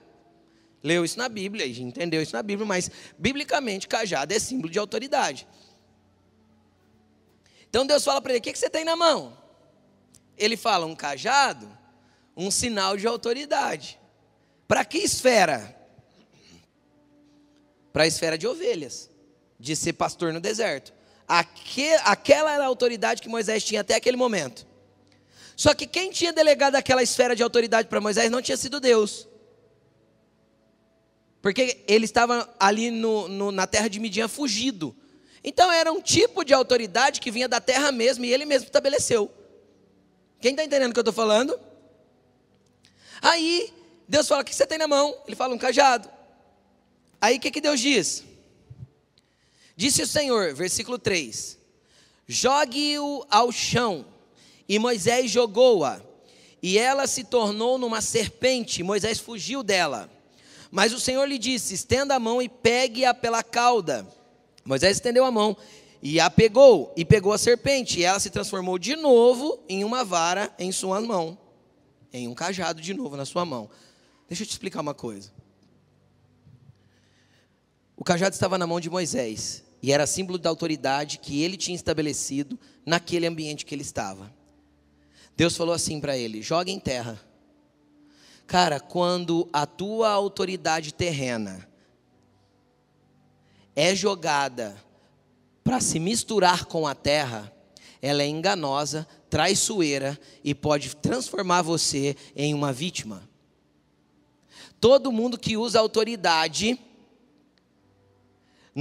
[0.82, 5.46] leu isso na Bíblia, entendeu isso na Bíblia, mas biblicamente, cajado é símbolo de autoridade.
[7.70, 9.38] Então Deus fala para ele: O que, que você tem na mão?
[10.36, 11.77] Ele fala: Um cajado,
[12.38, 13.98] um sinal de autoridade.
[14.68, 15.76] Para que esfera?
[17.92, 19.10] Para a esfera de ovelhas,
[19.58, 20.94] de ser pastor no deserto.
[21.26, 24.64] aquela era a autoridade que Moisés tinha até aquele momento.
[25.56, 29.26] Só que quem tinha delegado aquela esfera de autoridade para Moisés não tinha sido Deus.
[31.42, 34.94] Porque ele estava ali no, no, na terra de Midian fugido.
[35.42, 39.28] Então era um tipo de autoridade que vinha da terra mesmo e ele mesmo estabeleceu.
[40.40, 41.58] Quem está entendendo o que eu estou falando?
[43.22, 43.72] Aí
[44.08, 45.16] Deus fala: O que você tem na mão?
[45.26, 46.08] Ele fala: Um cajado.
[47.20, 48.24] Aí o que, que Deus diz?
[49.76, 51.58] Disse o Senhor, versículo 3:
[52.26, 54.06] Jogue-o ao chão.
[54.68, 56.00] E Moisés jogou-a.
[56.62, 58.82] E ela se tornou numa serpente.
[58.82, 60.10] Moisés fugiu dela.
[60.70, 64.06] Mas o Senhor lhe disse: Estenda a mão e pegue-a pela cauda.
[64.64, 65.56] Moisés estendeu a mão
[66.02, 68.00] e a pegou, e pegou a serpente.
[68.00, 71.38] E ela se transformou de novo em uma vara em sua mão,
[72.12, 73.68] em um cajado de novo na sua mão.
[74.28, 75.32] Deixa eu te explicar uma coisa.
[77.96, 81.74] O cajado estava na mão de Moisés e era símbolo da autoridade que ele tinha
[81.74, 84.32] estabelecido naquele ambiente que ele estava.
[85.36, 87.20] Deus falou assim para ele: joga em terra.
[88.46, 91.68] Cara, quando a tua autoridade terrena
[93.76, 94.76] é jogada
[95.62, 97.52] para se misturar com a terra,
[98.00, 103.28] ela é enganosa, traiçoeira e pode transformar você em uma vítima.
[104.80, 106.78] Todo mundo que usa autoridade,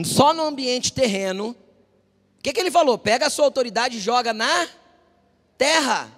[0.05, 1.55] só no ambiente terreno,
[2.37, 2.97] o que, que ele falou?
[2.97, 4.67] Pega a sua autoridade e joga na
[5.57, 6.13] terra.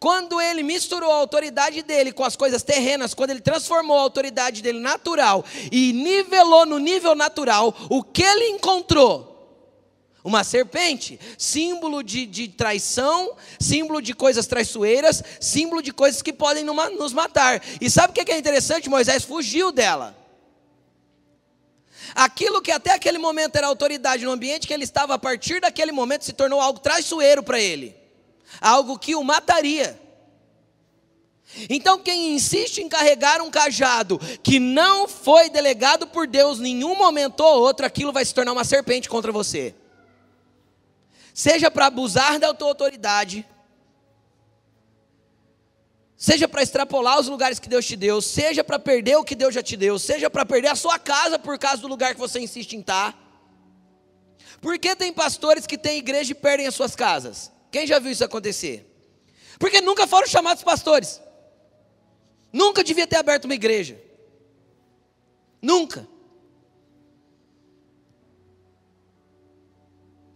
[0.00, 4.62] Quando ele misturou a autoridade dele com as coisas terrenas, quando ele transformou a autoridade
[4.62, 9.33] dele natural e nivelou no nível natural, o que ele encontrou?
[10.24, 16.64] Uma serpente, símbolo de, de, traição, símbolo de coisas traiçoeiras, símbolo de coisas que podem
[16.64, 17.62] nos matar.
[17.78, 18.88] E sabe o que é interessante?
[18.88, 20.16] Moisés fugiu dela.
[22.14, 25.92] Aquilo que até aquele momento era autoridade no ambiente que ele estava, a partir daquele
[25.92, 27.94] momento se tornou algo traiçoeiro para ele,
[28.62, 30.00] algo que o mataria.
[31.68, 36.96] Então, quem insiste em carregar um cajado que não foi delegado por Deus em nenhum
[36.96, 39.74] momento ou outro, aquilo vai se tornar uma serpente contra você
[41.34, 43.44] seja para abusar da tua autoridade,
[46.16, 49.52] seja para extrapolar os lugares que Deus te deu, seja para perder o que Deus
[49.52, 52.38] já te deu, seja para perder a sua casa por causa do lugar que você
[52.38, 53.12] insiste em estar.
[53.12, 53.18] Tá.
[54.60, 57.50] Por que tem pastores que têm igreja e perdem as suas casas?
[57.70, 58.88] Quem já viu isso acontecer?
[59.58, 61.20] Porque nunca foram chamados pastores.
[62.52, 64.00] Nunca devia ter aberto uma igreja.
[65.60, 66.06] Nunca.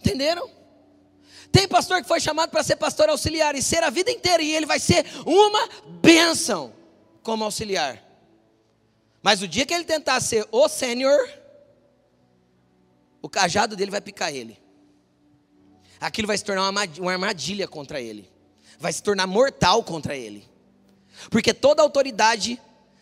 [0.00, 0.57] Entenderam?
[1.50, 4.54] Tem pastor que foi chamado para ser pastor auxiliar e ser a vida inteira, e
[4.54, 5.68] ele vai ser uma
[6.00, 6.72] bênção
[7.22, 8.02] como auxiliar.
[9.22, 11.28] Mas o dia que ele tentar ser o sênior,
[13.20, 14.58] o cajado dele vai picar ele.
[16.00, 18.30] Aquilo vai se tornar uma armadilha contra ele.
[18.78, 20.48] Vai se tornar mortal contra ele.
[21.28, 22.60] Porque toda autoridade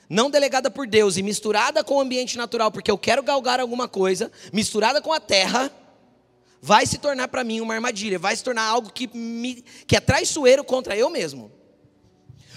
[0.09, 3.89] não delegada por Deus e misturada com o ambiente natural, porque eu quero galgar alguma
[3.89, 5.71] coisa, misturada com a terra,
[6.61, 10.01] vai se tornar para mim uma armadilha, vai se tornar algo que, me, que é
[10.01, 11.53] traiçoeiro contra eu mesmo.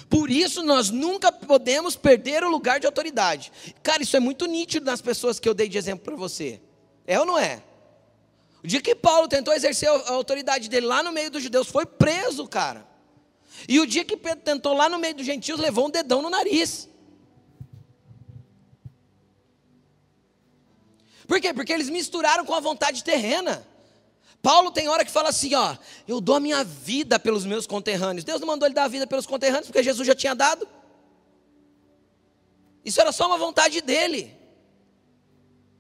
[0.10, 3.52] Por isso nós nunca podemos perder o lugar de autoridade.
[3.84, 6.60] Cara, isso é muito nítido nas pessoas que eu dei de exemplo para você.
[7.06, 7.62] É ou não é?
[8.64, 11.86] O dia que Paulo tentou exercer a autoridade dele lá no meio dos judeus, foi
[11.86, 12.88] preso, cara.
[13.68, 16.30] E o dia que Pedro tentou lá no meio dos gentios, levou um dedão no
[16.30, 16.90] nariz.
[21.28, 21.54] Por quê?
[21.54, 23.66] Porque eles misturaram com a vontade terrena.
[24.42, 25.76] Paulo tem hora que fala assim, ó,
[26.08, 28.24] eu dou a minha vida pelos meus conterrâneos.
[28.24, 30.68] Deus não mandou ele dar a vida pelos conterrâneos porque Jesus já tinha dado.
[32.84, 34.34] Isso era só uma vontade dele.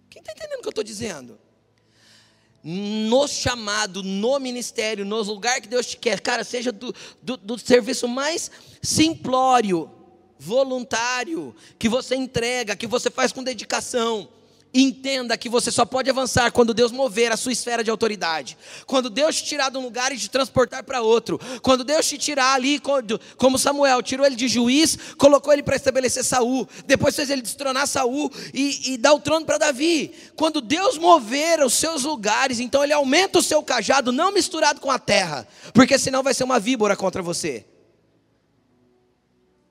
[0.10, 1.40] Quem está entendendo o que eu estou dizendo?
[2.62, 7.58] No chamado, no ministério, nos lugares que Deus te quer, cara, seja do, do, do
[7.58, 9.90] serviço mais simplório,
[10.38, 14.28] voluntário, que você entrega, que você faz com dedicação
[14.72, 18.56] Entenda que você só pode avançar quando Deus mover a sua esfera de autoridade.
[18.86, 21.40] Quando Deus te tirar de um lugar e te transportar para outro.
[21.64, 22.80] Quando Deus te tirar ali,
[23.36, 26.70] como Samuel, tirou ele de juiz, colocou ele para estabelecer Saul.
[26.86, 30.14] Depois fez ele destronar Saul e, e dar o trono para Davi.
[30.36, 34.92] Quando Deus mover os seus lugares, então ele aumenta o seu cajado, não misturado com
[34.92, 35.48] a terra.
[35.74, 37.66] Porque senão vai ser uma víbora contra você.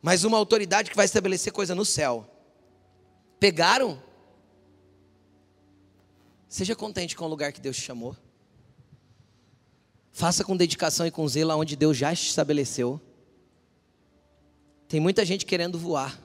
[0.02, 2.28] Mas uma autoridade que vai estabelecer coisa no céu.
[3.38, 4.07] Pegaram?
[6.48, 8.16] Seja contente com o lugar que Deus te chamou.
[10.10, 13.00] Faça com dedicação e com zelo aonde Deus já te estabeleceu.
[14.88, 16.18] Tem muita gente querendo voar.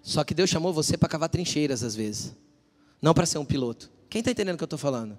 [0.00, 2.34] Só que Deus chamou você para cavar trincheiras às vezes,
[3.02, 3.90] não para ser um piloto.
[4.08, 5.18] Quem está entendendo o que eu estou falando?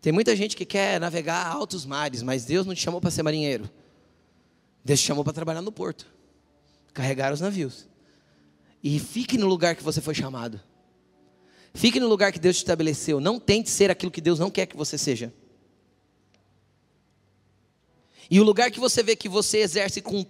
[0.00, 3.22] Tem muita gente que quer navegar altos mares, mas Deus não te chamou para ser
[3.22, 3.70] marinheiro.
[4.84, 6.06] Deus te chamou para trabalhar no porto,
[6.92, 7.86] carregar os navios.
[8.82, 10.60] E fique no lugar que você foi chamado.
[11.78, 13.20] Fique no lugar que Deus te estabeleceu.
[13.20, 15.32] Não tente ser aquilo que Deus não quer que você seja.
[18.28, 20.26] E o lugar que você vê que você exerce com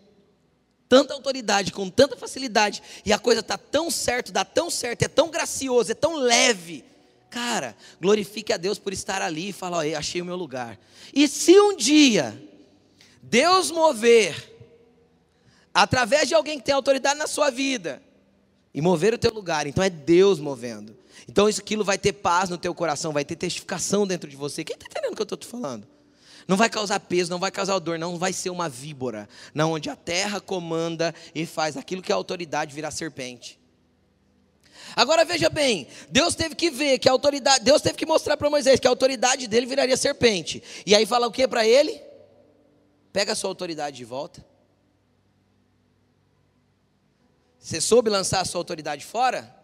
[0.87, 5.09] tanta autoridade, com tanta facilidade, e a coisa está tão certo, dá tão certo, é
[5.09, 6.85] tão gracioso, é tão leve.
[7.31, 10.79] Cara, glorifique a Deus por estar ali e fala, ó, achei o meu lugar.
[11.15, 12.39] E se um dia
[13.23, 14.55] Deus mover
[15.73, 18.03] através de alguém que tem autoridade na sua vida
[18.75, 20.98] e mover o teu lugar, então é Deus movendo.
[21.29, 24.65] Então isso aquilo vai ter paz no teu coração, vai ter testificação dentro de você.
[24.65, 25.87] Quem está entendendo o que eu estou te falando?
[26.47, 29.91] Não vai causar peso, não vai causar dor, não vai ser uma víbora, não onde
[29.91, 33.61] a terra comanda e faz aquilo que a autoridade virar serpente.
[34.97, 38.49] Agora veja bem, Deus teve que ver que a autoridade, Deus teve que mostrar para
[38.49, 40.63] Moisés que a autoridade dele viraria serpente.
[40.87, 42.01] E aí fala o que para ele?
[43.13, 44.43] Pega a sua autoridade de volta.
[47.59, 49.58] Você soube lançar a sua autoridade fora?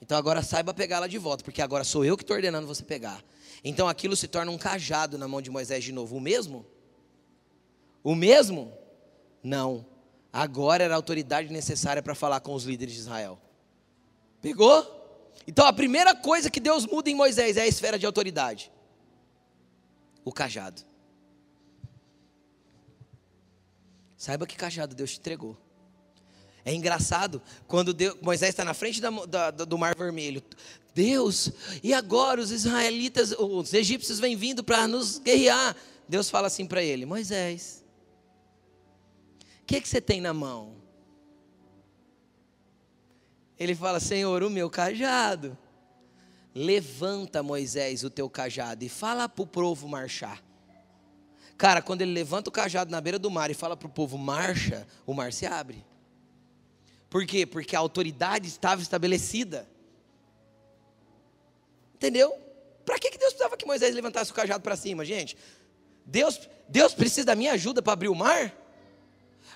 [0.00, 3.22] Então agora saiba pegá-la de volta, porque agora sou eu que estou ordenando você pegar.
[3.64, 6.16] Então aquilo se torna um cajado na mão de Moisés de novo.
[6.16, 6.66] O mesmo?
[8.04, 8.72] O mesmo?
[9.42, 9.86] Não.
[10.32, 13.40] Agora era a autoridade necessária para falar com os líderes de Israel.
[14.42, 14.94] Pegou?
[15.46, 18.70] Então a primeira coisa que Deus muda em Moisés é a esfera de autoridade
[20.26, 20.82] o cajado.
[24.16, 25.56] Saiba que cajado Deus te entregou.
[26.66, 30.42] É engraçado quando Deus, Moisés está na frente da, da, do Mar Vermelho.
[30.92, 35.76] Deus, e agora os israelitas, os egípcios vêm vindo para nos guerrear.
[36.08, 37.84] Deus fala assim para ele: Moisés,
[39.62, 40.74] o que, que você tem na mão?
[43.56, 45.56] Ele fala: Senhor, o meu cajado.
[46.52, 50.42] Levanta, Moisés, o teu cajado e fala para o povo marchar.
[51.56, 54.18] Cara, quando ele levanta o cajado na beira do mar e fala para o povo
[54.18, 55.84] marcha, o mar se abre.
[57.08, 57.46] Por quê?
[57.46, 59.68] Porque a autoridade estava estabelecida.
[61.94, 62.36] Entendeu?
[62.84, 65.36] Para que, Deus precisava que Moisés levantasse o cajado para cima, gente?
[66.04, 68.54] Deus, Deus precisa da minha ajuda para abrir o mar?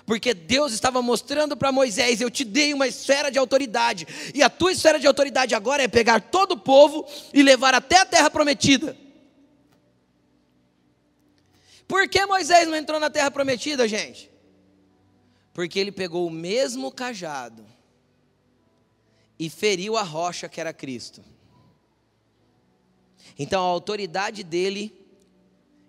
[0.05, 4.49] Porque Deus estava mostrando para Moisés: eu te dei uma esfera de autoridade, e a
[4.49, 8.29] tua esfera de autoridade agora é pegar todo o povo e levar até a terra
[8.29, 8.97] prometida.
[11.87, 14.30] Por que Moisés não entrou na terra prometida, gente?
[15.53, 17.65] Porque ele pegou o mesmo cajado
[19.37, 21.23] e feriu a rocha que era Cristo.
[23.37, 24.93] Então a autoridade dele,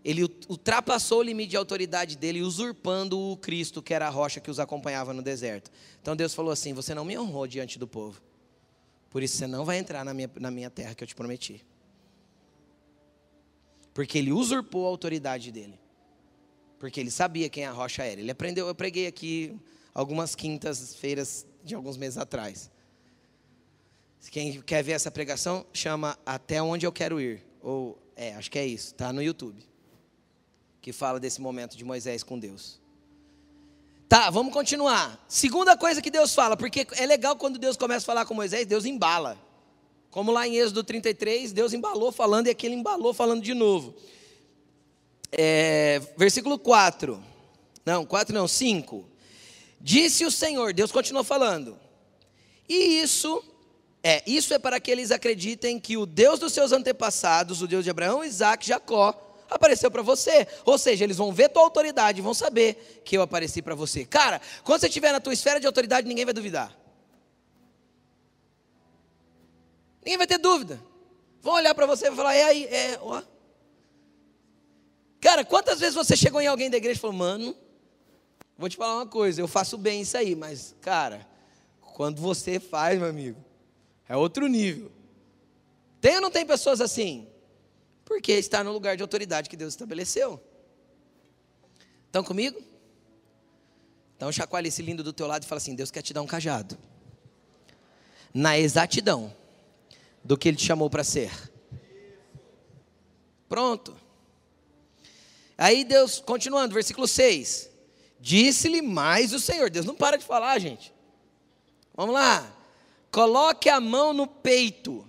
[0.04, 4.50] ele ultrapassou o limite de autoridade dele, usurpando o Cristo, que era a rocha que
[4.50, 5.70] os acompanhava no deserto.
[6.00, 8.22] Então Deus falou assim: Você não me honrou diante do povo,
[9.10, 11.64] por isso você não vai entrar na minha, na minha terra que eu te prometi.
[13.92, 15.78] Porque ele usurpou a autoridade dele.
[16.82, 18.20] Porque ele sabia quem a rocha era.
[18.20, 19.56] Ele aprendeu, eu preguei aqui
[19.94, 22.72] algumas quintas-feiras de alguns meses atrás.
[24.32, 27.40] Quem quer ver essa pregação, chama Até Onde Eu Quero Ir.
[27.62, 29.64] Ou, é, acho que é isso, está no YouTube.
[30.80, 32.80] Que fala desse momento de Moisés com Deus.
[34.08, 35.24] Tá, vamos continuar.
[35.28, 38.66] Segunda coisa que Deus fala, porque é legal quando Deus começa a falar com Moisés,
[38.66, 39.38] Deus embala.
[40.10, 43.94] Como lá em Êxodo 33, Deus embalou falando e aqui ele embalou falando de novo.
[45.32, 47.22] É, versículo 4.
[47.84, 49.08] Não, 4 não, 5.
[49.80, 51.78] Disse o Senhor, Deus continuou falando.
[52.68, 53.42] E isso
[54.02, 57.84] é, isso é para que eles acreditem que o Deus dos seus antepassados, o Deus
[57.84, 59.14] de Abraão, Isaac, Jacó,
[59.48, 60.46] apareceu para você.
[60.64, 64.04] Ou seja, eles vão ver tua autoridade vão saber que eu apareci para você.
[64.04, 66.76] Cara, quando você estiver na tua esfera de autoridade, ninguém vai duvidar.
[70.04, 70.80] Ninguém vai ter dúvida.
[71.40, 73.22] Vão olhar para você e falar, é aí, é, ó.
[75.22, 77.56] Cara, quantas vezes você chegou em alguém da igreja e falou, mano,
[78.58, 81.24] vou te falar uma coisa, eu faço bem isso aí, mas, cara,
[81.80, 83.40] quando você faz, meu amigo,
[84.08, 84.90] é outro nível.
[86.00, 87.28] Tem ou não tem pessoas assim?
[88.04, 90.42] Porque está no lugar de autoridade que Deus estabeleceu.
[92.06, 92.60] Estão comigo?
[94.16, 96.26] Então chacoalha esse lindo do teu lado e fala assim: Deus quer te dar um
[96.26, 96.76] cajado.
[98.34, 99.32] Na exatidão
[100.24, 101.30] do que Ele te chamou para ser.
[103.48, 104.01] Pronto.
[105.62, 107.70] Aí Deus, continuando, versículo 6.
[108.18, 109.70] Disse-lhe mais o Senhor.
[109.70, 110.92] Deus não para de falar, gente.
[111.94, 112.52] Vamos lá.
[113.12, 115.06] Coloque a mão no peito.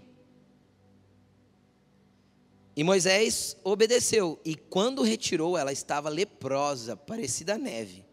[2.75, 8.05] E Moisés obedeceu, e quando retirou, ela estava leprosa, parecida a neve.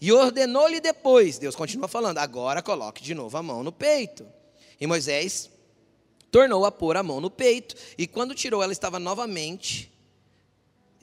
[0.00, 4.26] E ordenou-lhe depois, Deus continua falando, agora coloque de novo a mão no peito.
[4.80, 5.50] E Moisés
[6.30, 9.94] tornou a pôr a mão no peito, e quando tirou, ela estava novamente,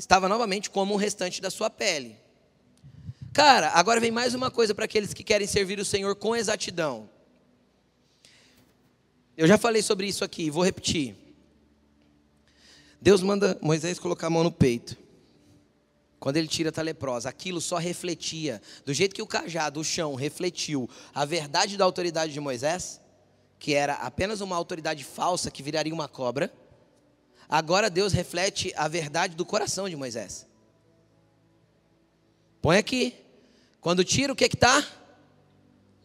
[0.04, 2.18] estava novamente como o restante da sua pele.
[3.32, 7.10] Cara, agora vem mais uma coisa para aqueles que querem servir o Senhor com exatidão.
[9.36, 11.16] Eu já falei sobre isso aqui, vou repetir.
[13.02, 14.98] Deus manda Moisés colocar a mão no peito.
[16.20, 20.16] Quando ele tira a leprosa, aquilo só refletia, do jeito que o cajado, o chão,
[20.16, 23.02] refletiu a verdade da autoridade de Moisés,
[23.58, 26.54] que era apenas uma autoridade falsa que viraria uma cobra.
[27.48, 30.46] Agora Deus reflete a verdade do coração de Moisés.
[32.62, 33.16] Põe aqui.
[33.82, 34.86] Quando tira, o que que está?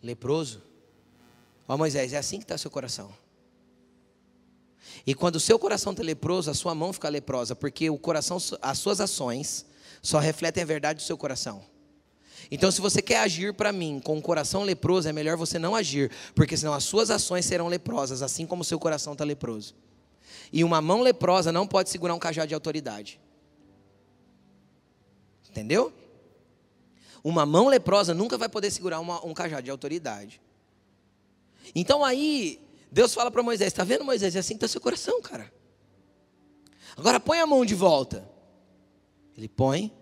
[0.02, 0.62] Leproso.
[1.68, 3.12] Ó Moisés, é assim que está seu coração.
[5.06, 8.38] E quando o seu coração está leproso, a sua mão fica leprosa, porque o coração,
[8.60, 9.64] as suas ações
[10.02, 11.62] só refletem a verdade do seu coração.
[12.50, 15.74] Então, se você quer agir para mim com um coração leproso, é melhor você não
[15.74, 19.74] agir, porque senão as suas ações serão leprosas, assim como o seu coração está leproso.
[20.52, 23.20] E uma mão leprosa não pode segurar um cajado de autoridade.
[25.48, 25.92] Entendeu?
[27.22, 30.40] Uma mão leprosa nunca vai poder segurar uma, um cajado de autoridade.
[31.74, 32.60] Então aí,
[32.90, 34.36] Deus fala para Moisés: Está vendo, Moisés?
[34.36, 35.52] É assim que está seu coração, cara.
[36.96, 38.28] Agora põe a mão de volta.
[39.36, 39.92] Ele põe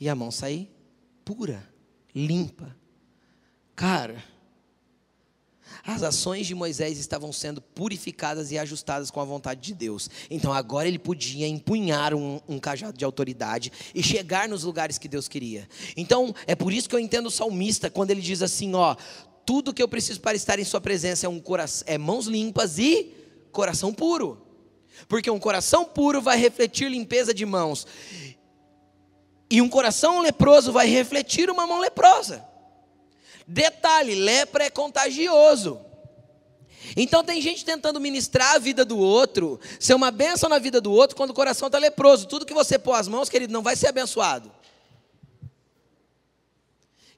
[0.00, 0.68] e a mão sai
[1.24, 1.62] pura,
[2.14, 2.76] limpa.
[3.76, 4.22] Cara,
[5.86, 10.10] as ações de Moisés estavam sendo purificadas e ajustadas com a vontade de Deus.
[10.30, 15.08] Então agora ele podia empunhar um, um, cajado de autoridade e chegar nos lugares que
[15.08, 15.68] Deus queria.
[15.96, 18.96] Então é por isso que eu entendo o salmista quando ele diz assim: ó,
[19.44, 22.78] tudo que eu preciso para estar em Sua presença é, um coração, é mãos limpas
[22.78, 23.14] e
[23.50, 24.42] coração puro.
[25.06, 27.86] Porque um coração puro vai refletir limpeza de mãos.
[29.50, 32.47] E um coração leproso vai refletir uma mão leprosa.
[33.48, 35.80] Detalhe: lepra é contagioso.
[36.94, 40.92] Então tem gente tentando ministrar a vida do outro, ser uma bênção na vida do
[40.92, 42.28] outro, quando o coração está leproso.
[42.28, 44.52] Tudo que você pôr as mãos, querido, não vai ser abençoado.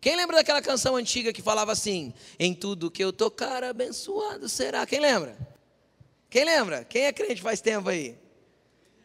[0.01, 4.87] Quem lembra daquela canção antiga que falava assim: Em tudo que eu tocar, abençoado será?
[4.87, 5.37] Quem lembra?
[6.31, 6.85] Quem lembra?
[6.85, 8.17] Quem é crente faz tempo aí?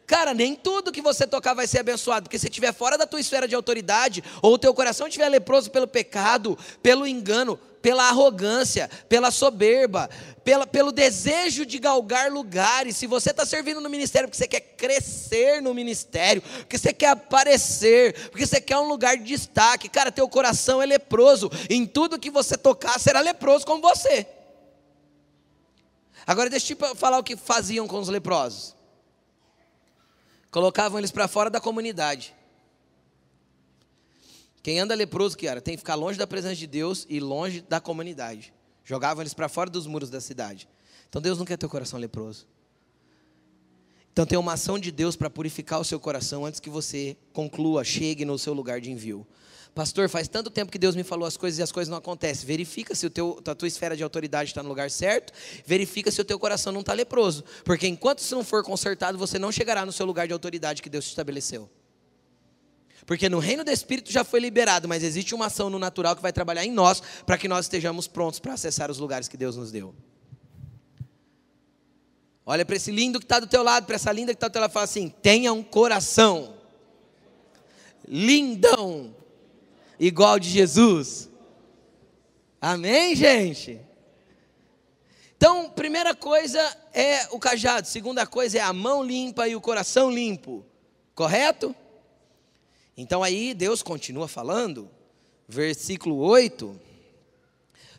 [0.06, 3.18] Cara, nem tudo que você tocar vai ser abençoado, porque se estiver fora da tua
[3.18, 8.88] esfera de autoridade, ou o teu coração estiver leproso pelo pecado, pelo engano, pela arrogância,
[9.08, 10.08] pela soberba,
[10.44, 12.96] pela, pelo desejo de galgar lugares.
[12.96, 17.08] Se você está servindo no ministério porque você quer crescer no ministério, porque você quer
[17.08, 21.50] aparecer, porque você quer um lugar de destaque, cara, teu coração é leproso.
[21.68, 24.24] Em tudo que você tocar será leproso como você.
[26.24, 28.75] Agora deixa eu te falar o que faziam com os leprosos.
[30.56, 32.34] Colocavam eles para fora da comunidade.
[34.62, 37.60] Quem anda leproso, que era, tem que ficar longe da presença de Deus e longe
[37.60, 38.54] da comunidade.
[38.82, 40.66] Jogavam eles para fora dos muros da cidade.
[41.10, 42.46] Então Deus não quer teu coração leproso.
[44.10, 47.84] Então tem uma ação de Deus para purificar o seu coração antes que você conclua,
[47.84, 49.26] chegue no seu lugar de envio.
[49.76, 52.46] Pastor, faz tanto tempo que Deus me falou as coisas e as coisas não acontecem.
[52.46, 55.34] Verifica se o teu, a tua esfera de autoridade está no lugar certo.
[55.66, 57.44] Verifica se o teu coração não está leproso.
[57.62, 60.88] Porque enquanto isso não for consertado, você não chegará no seu lugar de autoridade que
[60.88, 61.68] Deus te estabeleceu.
[63.04, 66.22] Porque no reino do Espírito já foi liberado, mas existe uma ação no natural que
[66.22, 69.56] vai trabalhar em nós para que nós estejamos prontos para acessar os lugares que Deus
[69.56, 69.94] nos deu.
[72.46, 74.52] Olha para esse lindo que está do teu lado, para essa linda que está do
[74.52, 76.54] teu lado, fala assim: tenha um coração
[78.08, 79.15] lindão
[79.98, 81.30] igual de Jesus.
[82.60, 83.80] Amém, gente?
[85.36, 86.60] Então, primeira coisa
[86.94, 90.64] é o cajado, segunda coisa é a mão limpa e o coração limpo,
[91.14, 91.74] correto?
[92.96, 94.90] Então aí Deus continua falando,
[95.46, 96.80] versículo 8.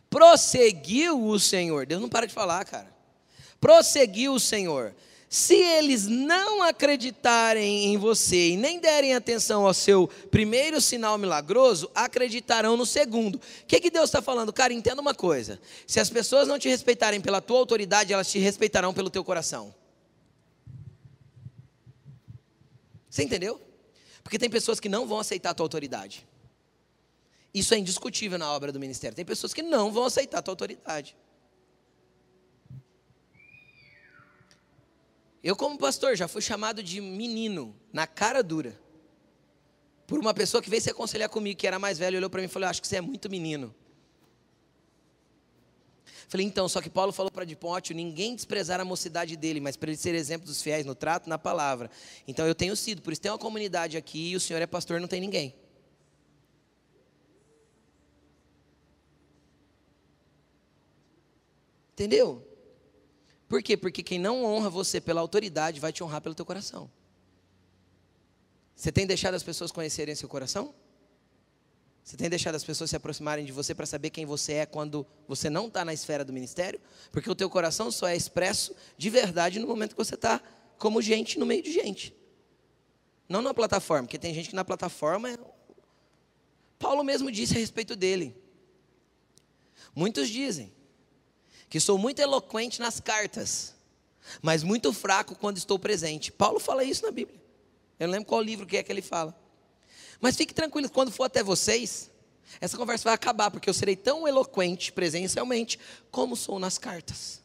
[0.10, 2.92] Prosseguiu o Senhor, Deus não para de falar, cara.
[3.62, 4.96] Prosseguiu o Senhor
[5.30, 11.92] se eles não acreditarem em você e nem derem atenção ao seu primeiro sinal milagroso,
[11.94, 13.36] acreditarão no segundo.
[13.36, 14.54] O que, que Deus está falando?
[14.54, 18.40] Cara, entenda uma coisa: se as pessoas não te respeitarem pela tua autoridade, elas te
[18.40, 19.76] respeitarão pelo teu coração.
[23.10, 23.60] Você entendeu?
[24.24, 26.26] Porque tem pessoas que não vão aceitar a tua autoridade.
[27.54, 29.16] Isso é indiscutível na obra do ministério.
[29.16, 31.18] Tem pessoas que não vão aceitar a tua autoridade.
[35.48, 38.78] Eu, como pastor, já fui chamado de menino, na cara dura,
[40.06, 42.48] por uma pessoa que veio se aconselhar comigo, que era mais velho, olhou para mim
[42.48, 43.74] e falou: Acho que você é muito menino.
[46.28, 49.90] Falei, então, só que Paulo falou para Timóteo: ninguém desprezar a mocidade dele, mas para
[49.90, 51.90] ele ser exemplo dos fiéis no trato, na palavra.
[52.28, 55.00] Então eu tenho sido, por isso tem uma comunidade aqui e o senhor é pastor,
[55.00, 55.56] não tem ninguém.
[61.94, 62.47] Entendeu?
[63.48, 63.78] Por quê?
[63.78, 66.90] Porque quem não honra você pela autoridade vai te honrar pelo teu coração.
[68.76, 70.74] Você tem deixado as pessoas conhecerem seu coração?
[72.04, 75.06] Você tem deixado as pessoas se aproximarem de você para saber quem você é quando
[75.28, 76.80] você não está na esfera do ministério?
[77.12, 80.42] Porque o teu coração só é expresso de verdade no momento que você está
[80.78, 82.16] como gente no meio de gente.
[83.28, 85.38] Não na plataforma, porque tem gente que na plataforma é...
[86.80, 88.36] Paulo mesmo disse a respeito dele.
[89.96, 90.72] Muitos dizem
[91.70, 93.74] que sou muito eloquente nas cartas,
[94.42, 96.32] mas muito fraco quando estou presente.
[96.32, 97.40] Paulo fala isso na Bíblia.
[98.00, 99.38] Eu não lembro qual livro que é que ele fala.
[100.20, 102.10] Mas fique tranquilo, quando for até vocês,
[102.60, 107.42] essa conversa vai acabar, porque eu serei tão eloquente presencialmente como sou nas cartas.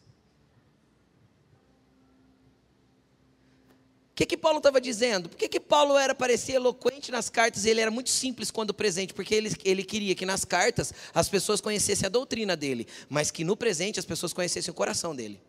[4.23, 5.29] Que, que Paulo estava dizendo?
[5.29, 8.73] Por que, que Paulo era parecia eloquente nas cartas e ele era muito simples quando
[8.73, 9.13] presente?
[9.13, 13.45] Porque ele, ele queria que nas cartas as pessoas conhecessem a doutrina dele, mas que
[13.45, 15.41] no presente as pessoas conhecessem o coração dele.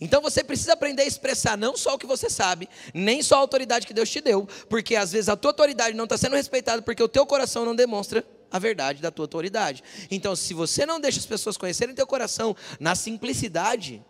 [0.00, 3.38] Então você precisa aprender a expressar não só o que você sabe, nem só a
[3.38, 6.80] autoridade que Deus te deu, porque às vezes a tua autoridade não está sendo respeitada
[6.80, 9.84] porque o teu coração não demonstra a verdade da tua autoridade.
[10.10, 14.02] Então, se você não deixa as pessoas conhecerem teu coração na simplicidade,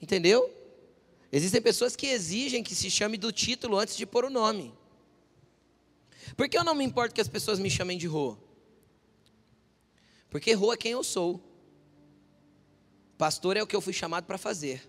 [0.00, 0.59] entendeu?
[1.32, 4.74] Existem pessoas que exigem que se chame do título antes de pôr o nome.
[6.36, 8.36] Por que eu não me importo que as pessoas me chamem de Rô?
[10.28, 11.40] Porque Rô é quem eu sou.
[13.16, 14.88] Pastor é o que eu fui chamado para fazer.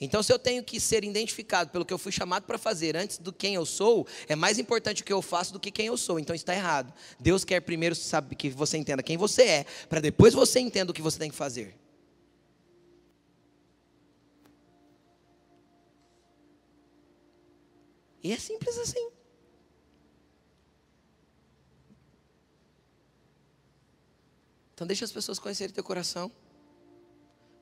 [0.00, 3.18] Então, se eu tenho que ser identificado pelo que eu fui chamado para fazer antes
[3.18, 5.96] do quem eu sou, é mais importante o que eu faço do que quem eu
[5.96, 6.18] sou.
[6.18, 6.92] Então, está errado.
[7.18, 10.94] Deus quer primeiro sabe, que você entenda quem você é, para depois você entenda o
[10.94, 11.79] que você tem que fazer.
[18.22, 19.10] E é simples assim.
[24.74, 26.32] Então, deixa as pessoas conhecerem teu coração.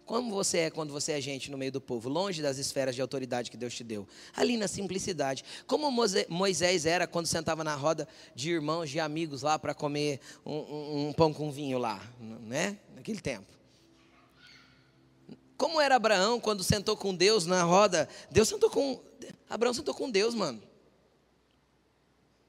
[0.08, 3.02] Como você é quando você é gente no meio do povo, longe das esferas de
[3.02, 5.44] autoridade que Deus te deu, ali na simplicidade.
[5.66, 5.90] Como
[6.30, 11.08] Moisés era quando sentava na roda de irmãos, de amigos lá para comer um, um,
[11.08, 12.78] um, pão com vinho lá, né?
[12.94, 13.52] Naquele tempo.
[15.58, 18.08] Como era Abraão quando sentou com Deus na roda?
[18.30, 19.00] Deus sentou com.
[19.48, 20.62] Abraão sentou com Deus, mano.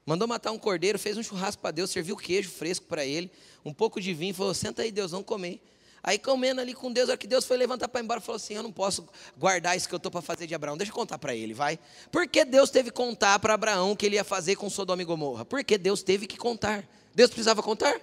[0.04, 3.30] Mandou matar um cordeiro, fez um churrasco para Deus, serviu queijo fresco para ele,
[3.64, 5.60] um pouco de vinho, falou: senta aí, Deus, vamos comer.
[6.02, 8.36] Aí comendo ali com Deus, a hora que Deus foi levantar para ir embora, falou
[8.36, 10.76] assim: Eu não posso guardar isso que eu estou para fazer de Abraão.
[10.76, 11.78] Deixa eu contar para ele, vai.
[12.10, 15.04] Por que Deus teve que contar para Abraão que ele ia fazer com Sodoma e
[15.04, 15.44] Gomorra?
[15.44, 16.88] Porque Deus teve que contar.
[17.14, 18.00] Deus precisava contar?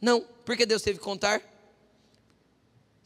[0.00, 0.20] Não.
[0.44, 1.42] Por que Deus teve que contar?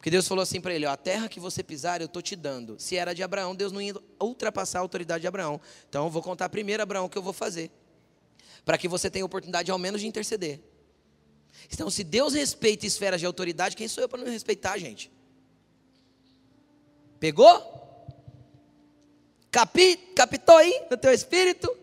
[0.00, 2.34] Porque Deus falou assim para ele: ó, A terra que você pisar, eu estou te
[2.34, 2.80] dando.
[2.80, 5.60] Se era de Abraão, Deus não ia ultrapassar a autoridade de Abraão.
[5.90, 7.70] Então eu vou contar primeiro, Abraão, o que eu vou fazer.
[8.64, 10.58] Para que você tenha oportunidade, ao menos, de interceder.
[11.70, 15.12] Então, se Deus respeita esferas de autoridade, quem sou eu para não respeitar, gente?
[17.18, 18.06] Pegou?
[19.50, 21.76] Capi, capitou aí no teu espírito?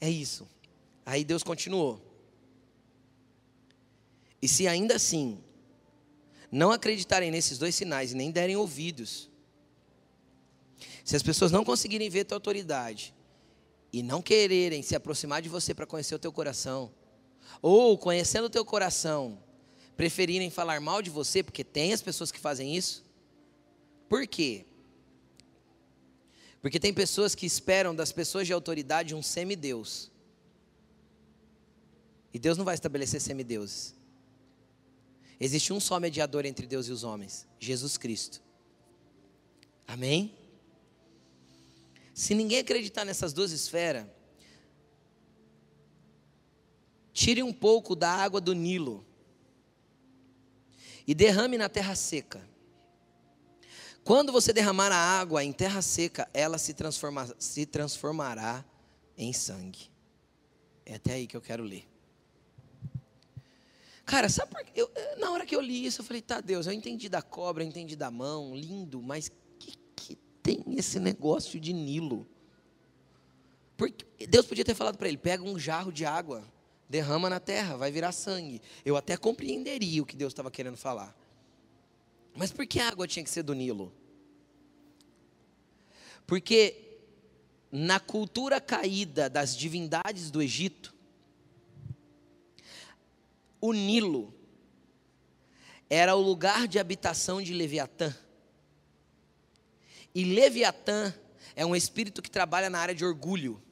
[0.00, 0.48] É isso.
[1.06, 2.09] Aí Deus continuou.
[4.40, 5.38] E se ainda assim
[6.50, 9.30] não acreditarem nesses dois sinais e nem derem ouvidos,
[11.04, 13.14] se as pessoas não conseguirem ver tua autoridade,
[13.92, 16.92] e não quererem se aproximar de você para conhecer o teu coração,
[17.60, 19.42] ou conhecendo o teu coração,
[19.96, 23.04] preferirem falar mal de você, porque tem as pessoas que fazem isso.
[24.08, 24.64] Por quê?
[26.62, 30.10] Porque tem pessoas que esperam das pessoas de autoridade um semideus.
[32.32, 33.94] E Deus não vai estabelecer semideuses.
[35.40, 38.42] Existe um só mediador entre Deus e os homens: Jesus Cristo.
[39.88, 40.36] Amém?
[42.12, 44.06] Se ninguém acreditar nessas duas esferas,
[47.14, 49.04] tire um pouco da água do Nilo
[51.06, 52.46] e derrame na terra seca.
[54.04, 58.64] Quando você derramar a água em terra seca, ela se, transforma, se transformará
[59.16, 59.90] em sangue.
[60.84, 61.89] É até aí que eu quero ler.
[64.10, 64.84] Cara, sabe por quê?
[65.18, 67.68] na hora que eu li isso, eu falei, tá, Deus, eu entendi da cobra, eu
[67.68, 69.30] entendi da mão, lindo, mas
[70.42, 72.26] tem esse negócio de Nilo?
[73.76, 76.42] Porque Deus podia ter falado para ele: pega um jarro de água,
[76.88, 78.60] derrama na terra, vai virar sangue.
[78.84, 81.16] Eu até compreenderia o que Deus estava querendo falar.
[82.34, 83.92] Mas por que a água tinha que ser do Nilo?
[86.26, 86.98] Porque
[87.70, 90.92] na cultura caída das divindades do Egito,
[93.60, 94.34] o Nilo
[95.88, 98.14] era o lugar de habitação de Leviatã.
[100.14, 101.12] E Leviatã
[101.54, 103.62] é um espírito que trabalha na área de orgulho.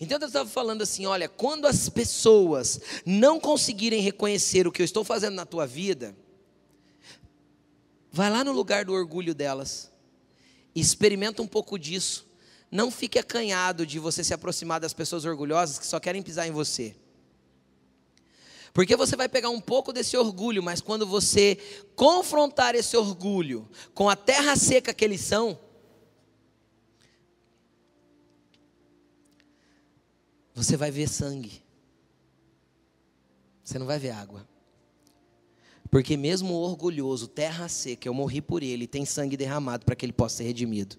[0.00, 4.84] Então Deus estava falando assim: olha, quando as pessoas não conseguirem reconhecer o que eu
[4.84, 6.16] estou fazendo na tua vida,
[8.10, 9.90] vai lá no lugar do orgulho delas
[10.80, 12.27] experimenta um pouco disso.
[12.70, 16.52] Não fique acanhado de você se aproximar das pessoas orgulhosas que só querem pisar em
[16.52, 16.94] você.
[18.72, 21.56] Porque você vai pegar um pouco desse orgulho, mas quando você
[21.96, 25.58] confrontar esse orgulho com a terra seca que eles são,
[30.54, 31.62] você vai ver sangue.
[33.64, 34.46] Você não vai ver água.
[35.90, 40.04] Porque mesmo o orgulhoso, terra seca, eu morri por ele, tem sangue derramado para que
[40.04, 40.96] ele possa ser redimido.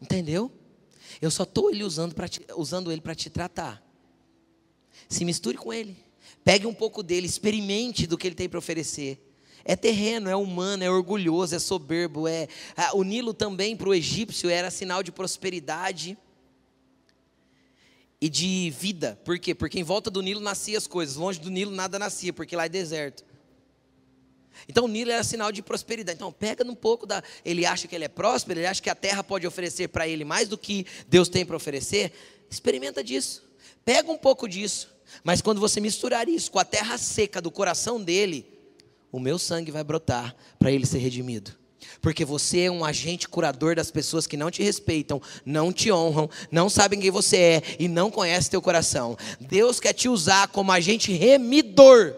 [0.00, 0.50] Entendeu?
[1.20, 2.14] Eu só estou ele usando,
[2.56, 3.82] usando ele para te tratar.
[5.08, 5.96] Se misture com ele.
[6.44, 9.22] Pegue um pouco dele, experimente do que ele tem para oferecer.
[9.64, 12.28] É terreno, é humano, é orgulhoso, é soberbo.
[12.28, 12.48] É
[12.94, 16.16] o Nilo também para o egípcio era sinal de prosperidade
[18.20, 19.20] e de vida.
[19.24, 19.54] Por quê?
[19.54, 22.66] Porque em volta do Nilo nasciam as coisas, longe do Nilo nada nascia, porque lá
[22.66, 23.24] é deserto.
[24.68, 26.16] Então o Nilo era sinal de prosperidade.
[26.16, 27.22] Então pega um pouco da.
[27.44, 30.24] Ele acha que ele é próspero, ele acha que a terra pode oferecer para ele
[30.24, 32.12] mais do que Deus tem para oferecer.
[32.50, 33.42] Experimenta disso.
[33.84, 34.94] Pega um pouco disso.
[35.22, 38.46] Mas quando você misturar isso com a terra seca do coração dele,
[39.12, 41.52] o meu sangue vai brotar para ele ser redimido.
[42.00, 46.28] Porque você é um agente curador das pessoas que não te respeitam, não te honram,
[46.50, 49.16] não sabem quem você é e não conhecem teu coração.
[49.40, 52.14] Deus quer te usar como agente remidor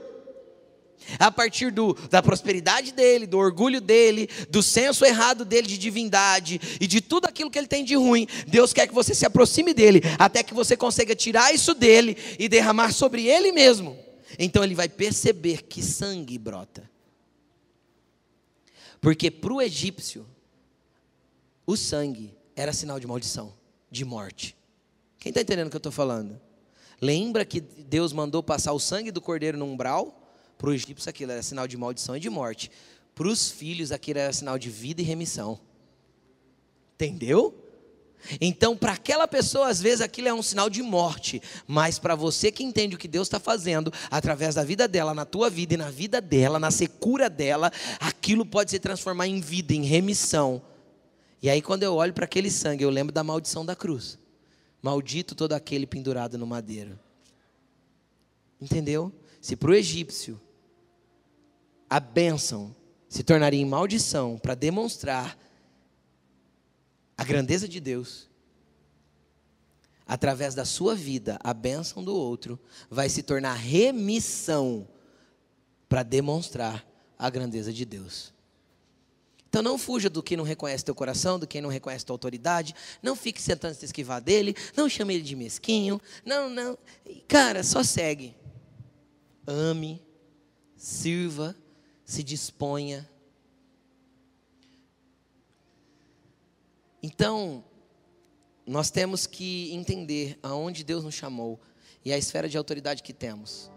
[1.19, 6.61] a partir do, da prosperidade dele, do orgulho dele, do senso errado dele de divindade
[6.81, 9.73] e de tudo aquilo que ele tem de ruim, Deus quer que você se aproxime
[9.73, 13.97] dele, até que você consiga tirar isso dele e derramar sobre ele mesmo.
[14.39, 16.89] Então ele vai perceber que sangue brota.
[19.01, 20.27] Porque para o egípcio,
[21.67, 23.55] o sangue era sinal de maldição,
[23.91, 24.57] de morte.
[25.19, 26.41] Quem está entendendo o que eu estou falando?
[27.01, 30.28] Lembra que Deus mandou passar o sangue do cordeiro no umbral?
[30.59, 32.71] Para o egípcio aquilo era sinal de maldição e de morte.
[33.15, 35.59] Para os filhos aquilo era sinal de vida e remissão.
[36.95, 37.65] Entendeu?
[38.41, 42.51] Então, para aquela pessoa, às vezes aquilo é um sinal de morte, mas para você
[42.51, 45.77] que entende o que Deus está fazendo, através da vida dela, na tua vida e
[45.77, 50.61] na vida dela, na secura dela, aquilo pode se transformar em vida, em remissão.
[51.41, 54.19] E aí, quando eu olho para aquele sangue, eu lembro da maldição da cruz:
[54.83, 56.99] maldito todo aquele pendurado no madeiro.
[58.61, 59.13] Entendeu?
[59.41, 60.41] Se para o egípcio
[61.89, 62.75] a bênção
[63.09, 65.39] se tornaria em maldição para demonstrar
[67.17, 68.29] a grandeza de Deus,
[70.07, 72.59] através da sua vida, a bênção do outro
[72.89, 74.89] vai se tornar remissão
[75.89, 76.87] para demonstrar
[77.19, 78.33] a grandeza de Deus.
[79.49, 82.75] Então não fuja do que não reconhece teu coração, do que não reconhece tua autoridade,
[83.03, 86.79] não fique tentando se esquivar dele, não chame ele de mesquinho, não, não.
[87.27, 88.37] Cara, só segue.
[89.47, 90.03] Ame,
[90.77, 91.57] sirva,
[92.09, 93.07] se disponha.
[97.03, 97.63] Então,
[98.67, 101.61] nós temos que entender aonde Deus nos chamou
[102.03, 103.71] e a esfera de autoridade que temos.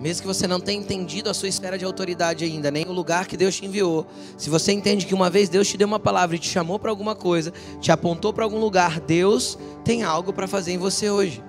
[0.00, 3.26] Mesmo que você não tenha entendido a sua esfera de autoridade ainda, nem o lugar
[3.26, 4.06] que Deus te enviou,
[4.38, 6.90] se você entende que uma vez Deus te deu uma palavra e te chamou para
[6.90, 11.42] alguma coisa, te apontou para algum lugar, Deus tem algo para fazer em você hoje.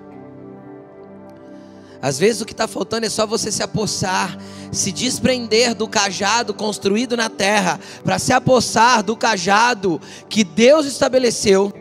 [2.01, 4.37] Às vezes o que está faltando é só você se apossar,
[4.71, 11.73] se desprender do cajado construído na terra, para se apossar do cajado que Deus estabeleceu.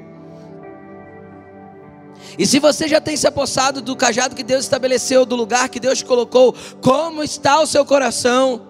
[2.38, 5.80] E se você já tem se apossado do cajado que Deus estabeleceu, do lugar que
[5.80, 8.68] Deus te colocou, como está o seu coração?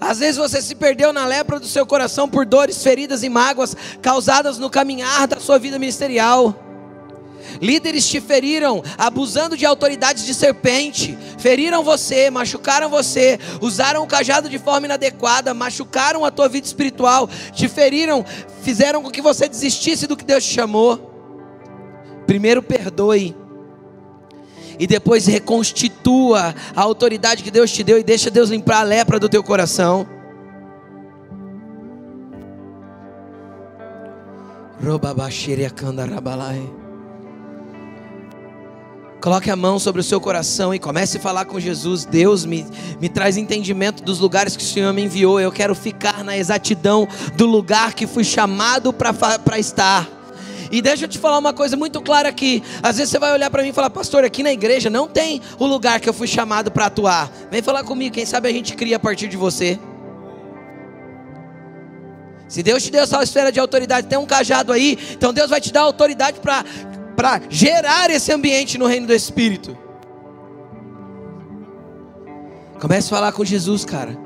[0.00, 3.76] Às vezes você se perdeu na lepra do seu coração por dores, feridas e mágoas
[4.00, 6.69] causadas no caminhar da sua vida ministerial.
[7.60, 14.48] Líderes te feriram, abusando de autoridades de serpente, feriram você, machucaram você, usaram o cajado
[14.48, 18.24] de forma inadequada, machucaram a tua vida espiritual, te feriram,
[18.62, 21.10] fizeram com que você desistisse do que Deus te chamou.
[22.26, 23.36] Primeiro perdoe,
[24.78, 29.18] e depois reconstitua a autoridade que Deus te deu e deixa Deus limpar a lepra
[29.18, 30.08] do teu coração.
[34.82, 36.79] Robabaxereacandarabalai.
[39.20, 42.06] Coloque a mão sobre o seu coração e comece a falar com Jesus.
[42.06, 42.66] Deus me,
[42.98, 45.38] me traz entendimento dos lugares que o Senhor me enviou.
[45.38, 47.06] Eu quero ficar na exatidão
[47.36, 50.08] do lugar que fui chamado para estar.
[50.72, 52.62] E deixa eu te falar uma coisa muito clara aqui.
[52.82, 55.42] Às vezes você vai olhar para mim e falar, pastor, aqui na igreja não tem
[55.58, 57.30] o lugar que eu fui chamado para atuar.
[57.50, 59.78] Vem falar comigo, quem sabe a gente cria a partir de você.
[62.48, 65.60] Se Deus te deu essa esfera de autoridade, tem um cajado aí, então Deus vai
[65.60, 66.64] te dar autoridade para
[67.20, 69.76] para gerar esse ambiente no reino do Espírito.
[72.80, 74.18] Comece a falar com Jesus, cara.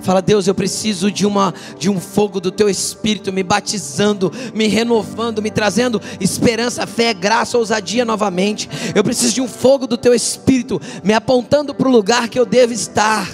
[0.00, 4.68] Fala, Deus, eu preciso de uma de um fogo do teu espírito me batizando, me
[4.68, 8.70] renovando, me trazendo esperança, fé, graça, ousadia novamente.
[8.94, 12.46] Eu preciso de um fogo do teu espírito me apontando para o lugar que eu
[12.46, 13.28] devo estar.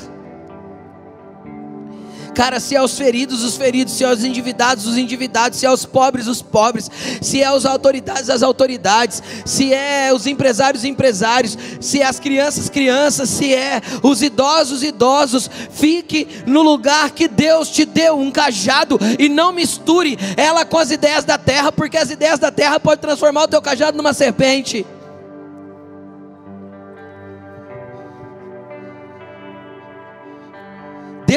[2.34, 5.68] Cara, se é aos feridos, os feridos, se é aos endividados, os endividados, se é
[5.68, 10.88] aos pobres, os pobres, se é aos autoridades, as autoridades, se é os empresários, os
[10.88, 17.28] empresários, se é as crianças, crianças, se é os idosos, idosos, fique no lugar que
[17.28, 21.98] Deus te deu, um cajado, e não misture ela com as ideias da terra, porque
[21.98, 24.86] as ideias da terra podem transformar o teu cajado numa serpente.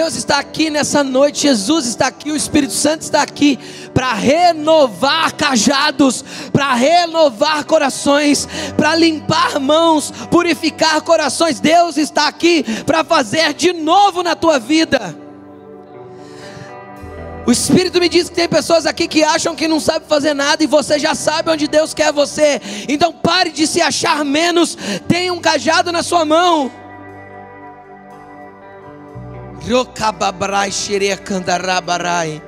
[0.06, 3.58] Deus está aqui nessa noite, Jesus está aqui, o Espírito Santo está aqui
[3.91, 8.47] para renovar cajados, para renovar corações,
[8.78, 11.60] para limpar mãos, purificar corações.
[11.60, 15.18] Deus está aqui para fazer de novo na tua vida.
[17.47, 20.64] O Espírito me diz que tem pessoas aqui que acham que não sabe fazer nada
[20.64, 22.62] e você já sabe onde Deus quer você.
[22.88, 24.78] Então pare de se achar menos,
[25.08, 26.84] tenha um cajado na sua mão.
[29.68, 32.41] Rokababrai xerecandarabarai.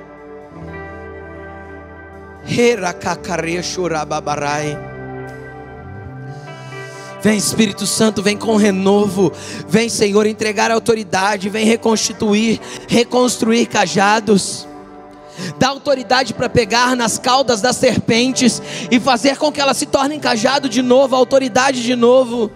[2.46, 3.60] Heracacare
[7.20, 9.32] Vem Espírito Santo, vem com renovo.
[9.66, 11.48] Vem, Senhor, entregar autoridade.
[11.48, 14.66] Vem reconstituir, reconstruir cajados.
[15.58, 20.20] Dá autoridade para pegar nas caudas das serpentes e fazer com que elas se tornem
[20.20, 22.50] cajado de novo, autoridade de novo.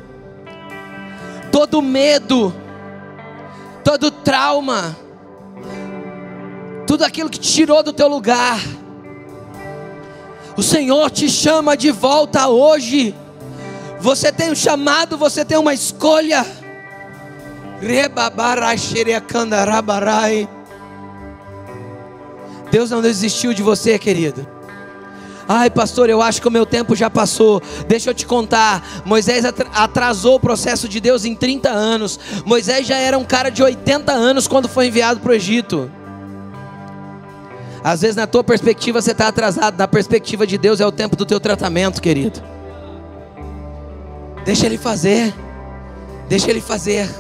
[1.51, 2.55] Todo medo,
[3.85, 4.97] todo trauma,
[6.87, 8.61] tudo aquilo que te tirou do teu lugar.
[10.57, 13.15] O Senhor te chama de volta hoje.
[14.01, 16.45] Você tem um chamado, você tem uma escolha.
[22.71, 24.47] Deus não desistiu de você, querido.
[25.49, 27.63] Ai, pastor, eu acho que o meu tempo já passou.
[27.89, 29.03] Deixa eu te contar.
[29.05, 32.19] Moisés atrasou o processo de Deus em 30 anos.
[32.45, 35.91] Moisés já era um cara de 80 anos quando foi enviado para o Egito.
[37.85, 39.77] Às vezes, na tua perspectiva, você está atrasado.
[39.77, 42.41] Na perspectiva de Deus, é o tempo do teu tratamento, querido.
[44.45, 45.35] Deixa Ele fazer.
[46.29, 47.11] Deixa Ele fazer.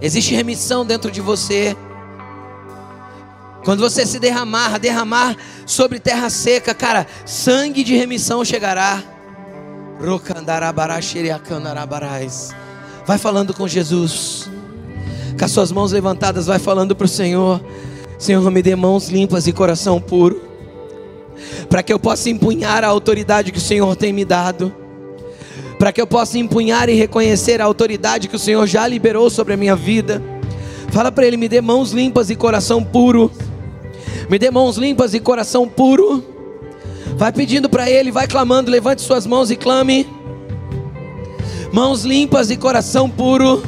[0.00, 1.76] Existe remissão dentro de você.
[3.64, 9.02] Quando você se derramar, derramar sobre terra seca, cara, sangue de remissão chegará.
[13.06, 14.50] Vai falando com Jesus,
[15.38, 17.60] com as suas mãos levantadas, vai falando para o Senhor:
[18.18, 20.42] Senhor, me dê mãos limpas e coração puro,
[21.68, 24.74] para que eu possa empunhar a autoridade que o Senhor tem me dado,
[25.78, 29.54] para que eu possa empunhar e reconhecer a autoridade que o Senhor já liberou sobre
[29.54, 30.20] a minha vida.
[30.90, 33.30] Fala para Ele: me dê mãos limpas e coração puro.
[34.32, 36.24] Me dê mãos limpas e coração puro.
[37.18, 38.70] Vai pedindo para Ele, vai clamando.
[38.70, 40.08] Levante suas mãos e clame.
[41.70, 43.62] Mãos limpas e coração puro.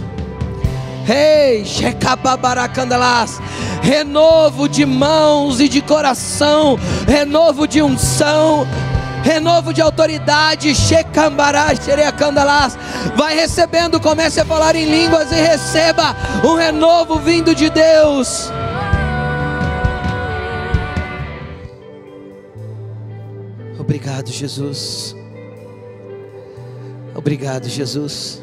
[1.05, 1.65] Rei, hey,
[3.83, 8.67] renovo de mãos e de coração, renovo de unção,
[9.23, 10.73] renovo de autoridade,
[13.15, 18.51] vai recebendo, comece a falar em línguas e receba um renovo vindo de Deus.
[23.85, 25.15] Obrigado, Jesus.
[27.15, 28.43] Obrigado, Jesus.